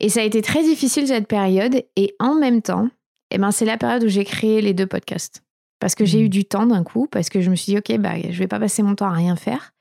[0.01, 2.89] Et ça a été très difficile cette période et en même temps,
[3.31, 5.43] eh ben, c'est la période où j'ai créé les deux podcasts.
[5.79, 6.31] Parce que j'ai eu mmh.
[6.31, 8.59] du temps d'un coup, parce que je me suis dit, OK, bah, je vais pas
[8.59, 9.73] passer mon temps à rien faire.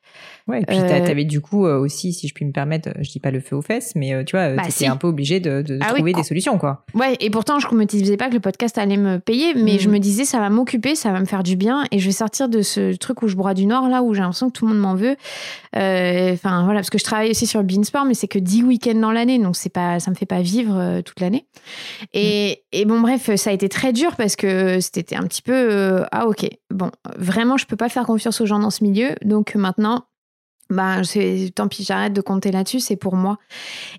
[0.48, 2.90] Ouais, et puis euh, tu avais du coup euh, aussi, si je puis me permettre,
[3.02, 5.08] je dis pas le feu aux fesses, mais euh, tu vois, bah, tu un peu
[5.08, 6.86] obligé de, de ah trouver des solutions, quoi.
[6.94, 9.90] Ouais, et pourtant, je me disais pas que le podcast allait me payer, mais je
[9.90, 9.94] mm.
[9.94, 12.48] me disais, ça va m'occuper, ça va me faire du bien, et je vais sortir
[12.48, 14.74] de ce truc où je broie du Nord, là, où j'ai l'impression que tout le
[14.74, 15.16] monde m'en veut.
[15.74, 19.12] Enfin, voilà, parce que je travaille aussi sur Beansport, mais c'est que 10 week-ends dans
[19.12, 21.48] l'année, donc c'est pas, ça me fait pas vivre toute l'année.
[22.14, 22.78] Et, mm.
[22.78, 26.28] et, bon, bref, ça a été très dur parce que c'était un petit peu, ah,
[26.28, 30.05] ok, bon, vraiment, je peux pas faire confiance aux gens dans ce milieu, donc maintenant,
[30.70, 31.02] bah,
[31.54, 33.38] tant pis, j'arrête de compter là-dessus, c'est pour moi.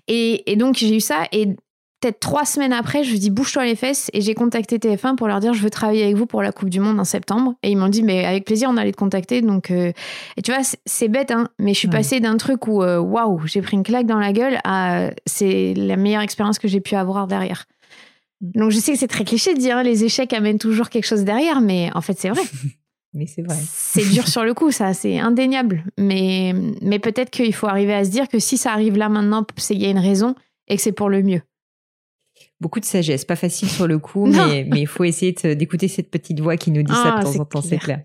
[0.07, 1.25] Et, et donc, j'ai eu ça.
[1.31, 1.55] Et
[1.99, 4.09] peut-être trois semaines après, je lui dis bouge-toi les fesses.
[4.13, 6.69] Et j'ai contacté TF1 pour leur dire je veux travailler avec vous pour la Coupe
[6.69, 7.55] du Monde en septembre.
[7.63, 9.41] Et ils m'ont dit mais avec plaisir, on allait te contacter.
[9.41, 9.91] Donc, euh,
[10.35, 13.41] et tu vois, c'est bête, hein, mais je suis passée d'un truc où euh, waouh,
[13.45, 16.95] j'ai pris une claque dans la gueule à c'est la meilleure expérience que j'ai pu
[16.95, 17.65] avoir derrière.
[18.41, 18.59] Mm.
[18.59, 21.07] Donc, je sais que c'est très cliché de dire hein, les échecs amènent toujours quelque
[21.07, 22.41] chose derrière, mais en fait, c'est vrai.
[23.13, 23.57] mais c'est vrai.
[23.61, 25.83] C'est dur sur le coup, ça, c'est indéniable.
[25.97, 29.45] Mais, mais peut-être qu'il faut arriver à se dire que si ça arrive là maintenant,
[29.57, 30.35] c'est qu'il y a une raison
[30.67, 31.41] et que c'est pour le mieux.
[32.59, 36.39] Beaucoup de sagesse, pas facile sur le coup, mais il faut essayer d'écouter cette petite
[36.39, 38.01] voix qui nous dit ça de ah, temps en temps, c'est clair.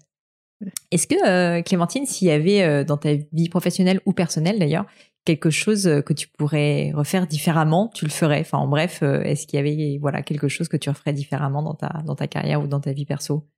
[0.90, 4.86] Est-ce que, euh, Clémentine, s'il y avait euh, dans ta vie professionnelle ou personnelle d'ailleurs,
[5.24, 8.40] quelque chose euh, que tu pourrais refaire différemment, tu le ferais?
[8.40, 11.74] Enfin, en bref, est-ce qu'il y avait voilà, quelque chose que tu referais différemment dans
[11.74, 13.48] ta, dans ta carrière ou dans ta vie perso?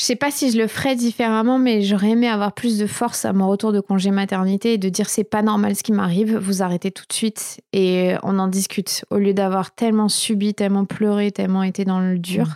[0.00, 3.26] Je sais pas si je le ferais différemment, mais j'aurais aimé avoir plus de force
[3.26, 6.38] à mon retour de congé maternité et de dire c'est pas normal ce qui m'arrive,
[6.38, 9.04] vous arrêtez tout de suite et on en discute.
[9.10, 12.46] Au lieu d'avoir tellement subi, tellement pleuré, tellement été dans le dur,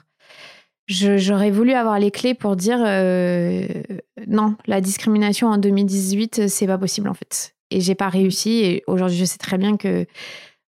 [0.89, 3.67] j'aurais voulu avoir les clés pour dire euh,
[4.27, 7.55] non, la discrimination en 2018, c'est pas possible en fait.
[7.71, 10.07] Et j'ai pas réussi et aujourd'hui je sais très bien que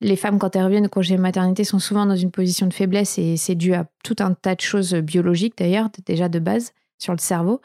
[0.01, 3.17] les femmes, quand elles reviennent au congé maternité, sont souvent dans une position de faiblesse
[3.17, 7.13] et c'est dû à tout un tas de choses biologiques d'ailleurs, déjà de base, sur
[7.13, 7.61] le cerveau.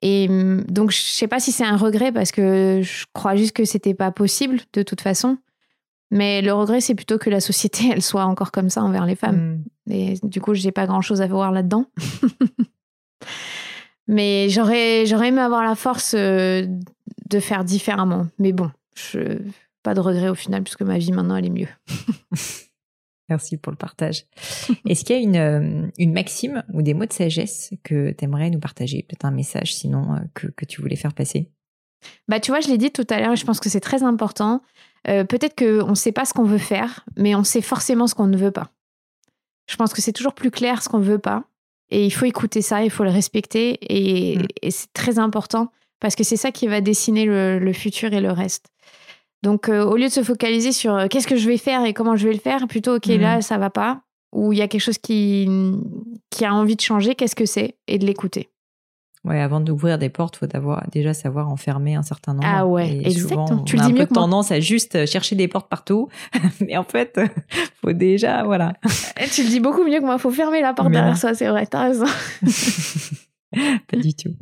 [0.00, 3.56] Et hum, donc, je sais pas si c'est un regret parce que je crois juste
[3.56, 5.38] que c'était pas possible de toute façon.
[6.10, 9.16] Mais le regret, c'est plutôt que la société, elle soit encore comme ça envers les
[9.16, 9.58] femmes.
[9.86, 9.92] Hmm.
[9.92, 11.86] Et du coup, j'ai pas grand chose à voir là-dedans.
[14.06, 16.66] Mais j'aurais, j'aurais aimé avoir la force euh,
[17.30, 18.26] de faire différemment.
[18.38, 19.38] Mais bon, je,
[19.84, 21.68] pas de regret au final, puisque ma vie maintenant, elle est mieux.
[23.28, 24.26] Merci pour le partage.
[24.88, 28.24] Est-ce qu'il y a une, euh, une maxime ou des mots de sagesse que tu
[28.24, 31.48] aimerais nous partager Peut-être un message sinon euh, que, que tu voulais faire passer?
[32.28, 34.62] Bah, tu vois, je l'ai dit tout à l'heure, je pense que c'est très important.
[35.08, 38.14] Euh, peut-être qu'on ne sait pas ce qu'on veut faire, mais on sait forcément ce
[38.14, 38.70] qu'on ne veut pas.
[39.70, 41.44] Je pense que c'est toujours plus clair ce qu'on ne veut pas.
[41.90, 43.78] Et il faut écouter ça, il faut le respecter.
[43.80, 44.46] Et, mm.
[44.62, 45.70] et c'est très important
[46.00, 48.68] parce que c'est ça qui va dessiner le, le, futur et le reste.
[49.44, 51.92] Donc, euh, au lieu de se focaliser sur euh, qu'est-ce que je vais faire et
[51.92, 53.42] comment je vais le faire, plutôt, OK, là, mhm.
[53.42, 54.00] ça va pas,
[54.32, 55.46] ou il y a quelque chose qui,
[56.30, 57.76] qui a envie de changer, qu'est-ce que c'est?
[57.86, 58.48] Et de l'écouter.
[59.22, 62.46] Ouais, avant d'ouvrir des portes, faut d'avoir déjà savoir enfermer un certain nombre.
[62.50, 63.46] Ah ouais, Et exactement.
[63.46, 66.08] souvent, Tu le dis un peu que tendance à juste chercher des portes partout,
[66.60, 67.20] mais en fait,
[67.82, 68.72] faut déjà, voilà.
[69.20, 70.16] Eh, Tu le dis beaucoup mieux que moi.
[70.16, 71.34] Faut fermer la porte Mais derrière soi.
[71.34, 71.66] C'est vrai.
[71.66, 72.06] T'as raison.
[73.90, 74.34] Pas du tout.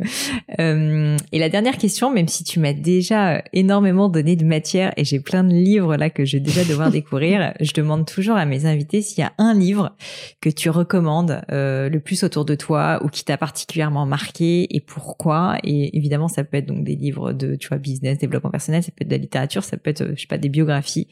[0.58, 4.92] Euh, et la dernière question, même si tu m'as déjà euh, énormément donné de matière
[4.96, 8.36] et j'ai plein de livres là que je vais déjà devoir découvrir, je demande toujours
[8.36, 9.94] à mes invités s'il y a un livre
[10.40, 14.80] que tu recommandes euh, le plus autour de toi ou qui t'a particulièrement marqué et
[14.80, 15.58] pourquoi.
[15.64, 18.90] Et évidemment, ça peut être donc des livres de, tu vois, business, développement personnel, ça
[18.90, 21.08] peut être de la littérature, ça peut être, euh, je sais pas, des biographies.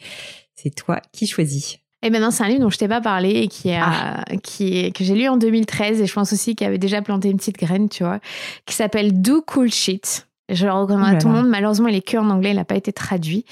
[0.54, 1.78] C'est toi qui choisis.
[2.02, 4.96] Et maintenant, c'est un livre dont je t'ai pas parlé et qui a, qui est,
[4.96, 7.58] que j'ai lu en 2013 et je pense aussi qu'il avait déjà planté une petite
[7.58, 8.20] graine, tu vois,
[8.66, 10.26] qui s'appelle Do Cool Shit.
[10.52, 11.48] Je le recommande là à tout le monde.
[11.48, 13.44] Malheureusement, il est que en anglais, il n'a pas été traduit.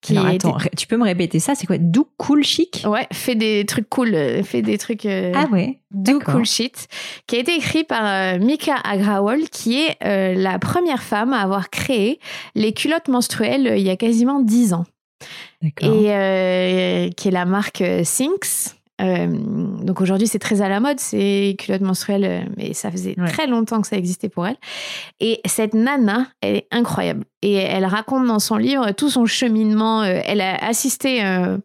[0.00, 1.54] Qui Alors a attends, tu peux me répéter ça?
[1.54, 1.78] C'est quoi?
[1.78, 2.82] Do Cool Chic?
[2.88, 5.06] Ouais, fait des trucs cool, euh, fait des trucs.
[5.06, 5.78] euh, Ah ouais.
[5.92, 6.18] Do.
[6.18, 6.88] Cool Shit,
[7.28, 11.40] qui a été écrit par euh, Mika Agrawal, qui est euh, la première femme à
[11.40, 12.18] avoir créé
[12.56, 14.86] les culottes menstruelles il y a quasiment 10 ans.
[15.62, 18.74] Et euh, qui est la marque euh, Sinks.
[19.00, 19.26] Euh,
[19.82, 23.28] donc aujourd'hui, c'est très à la mode, ces culottes menstruelles, mais ça faisait Ouais.
[23.28, 24.56] très longtemps que ça existait pour elle.
[25.20, 27.24] Et cette nana, elle est incroyable.
[27.40, 30.04] Et elle raconte dans son livre tout son cheminement.
[30.04, 31.58] Elle a assisté à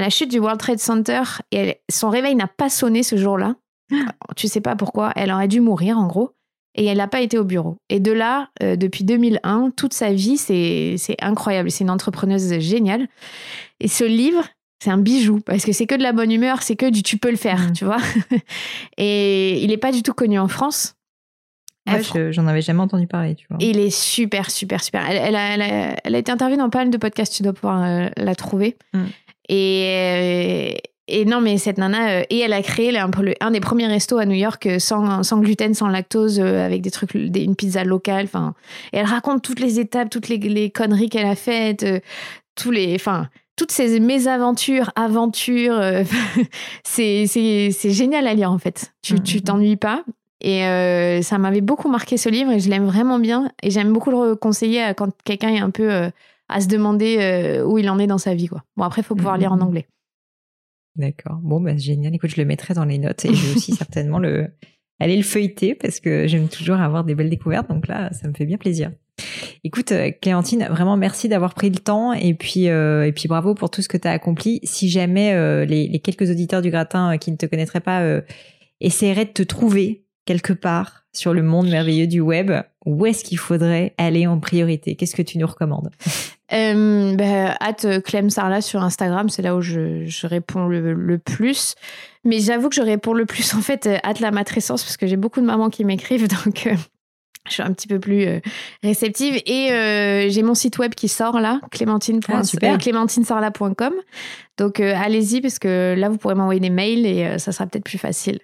[0.00, 1.20] la chute du World Trade Center
[1.52, 3.54] et elle- son réveil n'a pas sonné ce jour-là.
[4.36, 5.12] Tu sais pas pourquoi.
[5.14, 6.30] Elle aurait dû mourir, en gros.
[6.80, 7.76] Et elle n'a pas été au bureau.
[7.88, 11.70] Et de là, euh, depuis 2001, toute sa vie, c'est incroyable.
[11.72, 13.08] C'est une entrepreneuse géniale.
[13.80, 14.44] Et ce livre,
[14.82, 17.18] c'est un bijou parce que c'est que de la bonne humeur, c'est que du tu
[17.18, 17.72] peux le faire, Mm.
[17.72, 17.96] tu vois.
[18.96, 20.94] Et il n'est pas du tout connu en France.
[21.90, 23.56] Ouais, je- j'en avais jamais entendu parler, tu vois.
[23.60, 25.08] et il est super, super, super.
[25.08, 27.42] Elle, elle a, elle a- elle a été interviewée dans pas mal de podcasts, tu
[27.42, 28.76] dois pouvoir euh, la trouver.
[28.92, 29.04] Mm.
[29.48, 33.34] Et, euh, et non, mais cette nana, euh, et elle a créé un, peu le-
[33.40, 36.82] un des premiers restos à New York euh, sans, sans gluten, sans lactose, euh, avec
[36.82, 38.24] des trucs, des- une pizza locale.
[38.26, 38.54] Enfin,
[38.92, 42.00] et elle raconte toutes les étapes, toutes les, les conneries qu'elle a faites, euh,
[42.54, 45.80] tous les, enfin, toutes ces mésaventures, aventures.
[46.84, 47.26] c'est
[47.84, 48.92] génial à lire en fait.
[49.02, 49.40] Tu Mm, tu mm.
[49.40, 50.04] t'ennuies pas.
[50.40, 50.60] Et
[51.22, 53.50] ça m'avait beaucoup marqué ce livre et je l'aime vraiment bien.
[53.62, 55.90] Et j'aime beaucoup le conseiller quand quelqu'un est un peu
[56.48, 58.46] à se demander où il en est dans sa vie.
[58.46, 58.62] Quoi.
[58.76, 59.88] Bon, après, il faut pouvoir lire en anglais.
[60.98, 61.38] D'accord.
[61.42, 62.14] Bon, bah, génial.
[62.14, 64.48] Écoute, je le mettrai dans les notes et je vais aussi certainement le,
[65.00, 67.68] aller le feuilleter parce que j'aime toujours avoir des belles découvertes.
[67.70, 68.90] Donc là, ça me fait bien plaisir.
[69.64, 73.54] Écoute, euh, Clémentine, vraiment merci d'avoir pris le temps et puis, euh, et puis bravo
[73.54, 74.60] pour tout ce que tu as accompli.
[74.64, 78.02] Si jamais euh, les, les quelques auditeurs du gratin euh, qui ne te connaîtraient pas
[78.02, 78.20] euh,
[78.80, 82.52] essaieraient de te trouver quelque part sur le monde merveilleux du web,
[82.84, 84.94] où est-ce qu'il faudrait aller en priorité?
[84.94, 85.90] Qu'est-ce que tu nous recommandes?
[86.52, 91.18] Euh, bah, at Clem Sarla sur Instagram, c'est là où je, je réponds le, le
[91.18, 91.74] plus.
[92.24, 95.06] Mais j'avoue que je réponds le plus en fait euh, at la matrescence parce que
[95.06, 96.74] j'ai beaucoup de mamans qui m'écrivent donc euh,
[97.48, 98.40] je suis un petit peu plus euh,
[98.82, 99.40] réceptive.
[99.46, 102.20] Et euh, j'ai mon site web qui sort là, clémentine.
[102.28, 103.94] Ah, euh, clémentinesarla.com.
[104.58, 107.66] Donc euh, allez-y parce que là vous pourrez m'envoyer des mails et euh, ça sera
[107.66, 108.40] peut-être plus facile.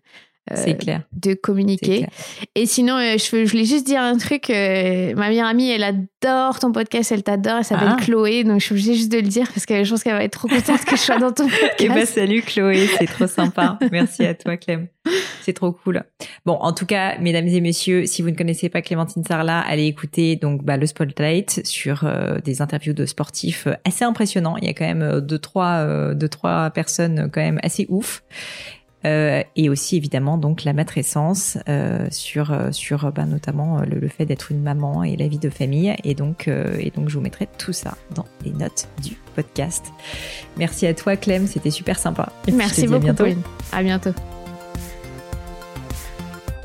[0.50, 1.02] Euh, clair.
[1.12, 1.98] de communiquer.
[1.98, 2.10] clair.
[2.54, 4.50] Et sinon, euh, je, voulais juste dire un truc.
[4.50, 7.96] euh, ma meilleure amie, elle adore ton podcast, elle t'adore, elle s'appelle Ah.
[8.00, 10.24] Chloé, donc je suis obligée juste de le dire parce que je pense qu'elle va
[10.24, 11.74] être trop contente que je sois dans ton podcast.
[11.78, 13.78] Eh ben salut Chloé, c'est trop sympa.
[13.90, 14.88] Merci à toi Clem.
[15.42, 16.02] C'est trop cool.
[16.46, 19.84] Bon, en tout cas, mesdames et messieurs, si vous ne connaissez pas Clémentine Sarla, allez
[19.86, 24.56] écouter donc bah, le Spotlight sur euh, des interviews de sportifs assez impressionnants.
[24.56, 28.22] Il y a quand même deux trois euh, deux trois personnes quand même assez ouf.
[29.06, 33.84] Euh, et aussi évidemment donc la matrescence euh, sur euh, sur euh, bah, notamment euh,
[33.84, 36.90] le, le fait d'être une maman et la vie de famille et donc euh, et
[36.90, 39.92] donc je vous mettrai tout ça dans les notes du podcast.
[40.56, 42.32] Merci à toi Clem, c'était super sympa.
[42.48, 43.24] Et puis, je te Merci à beaucoup, bientôt.
[43.24, 43.42] Pauline.
[43.72, 44.33] À bientôt.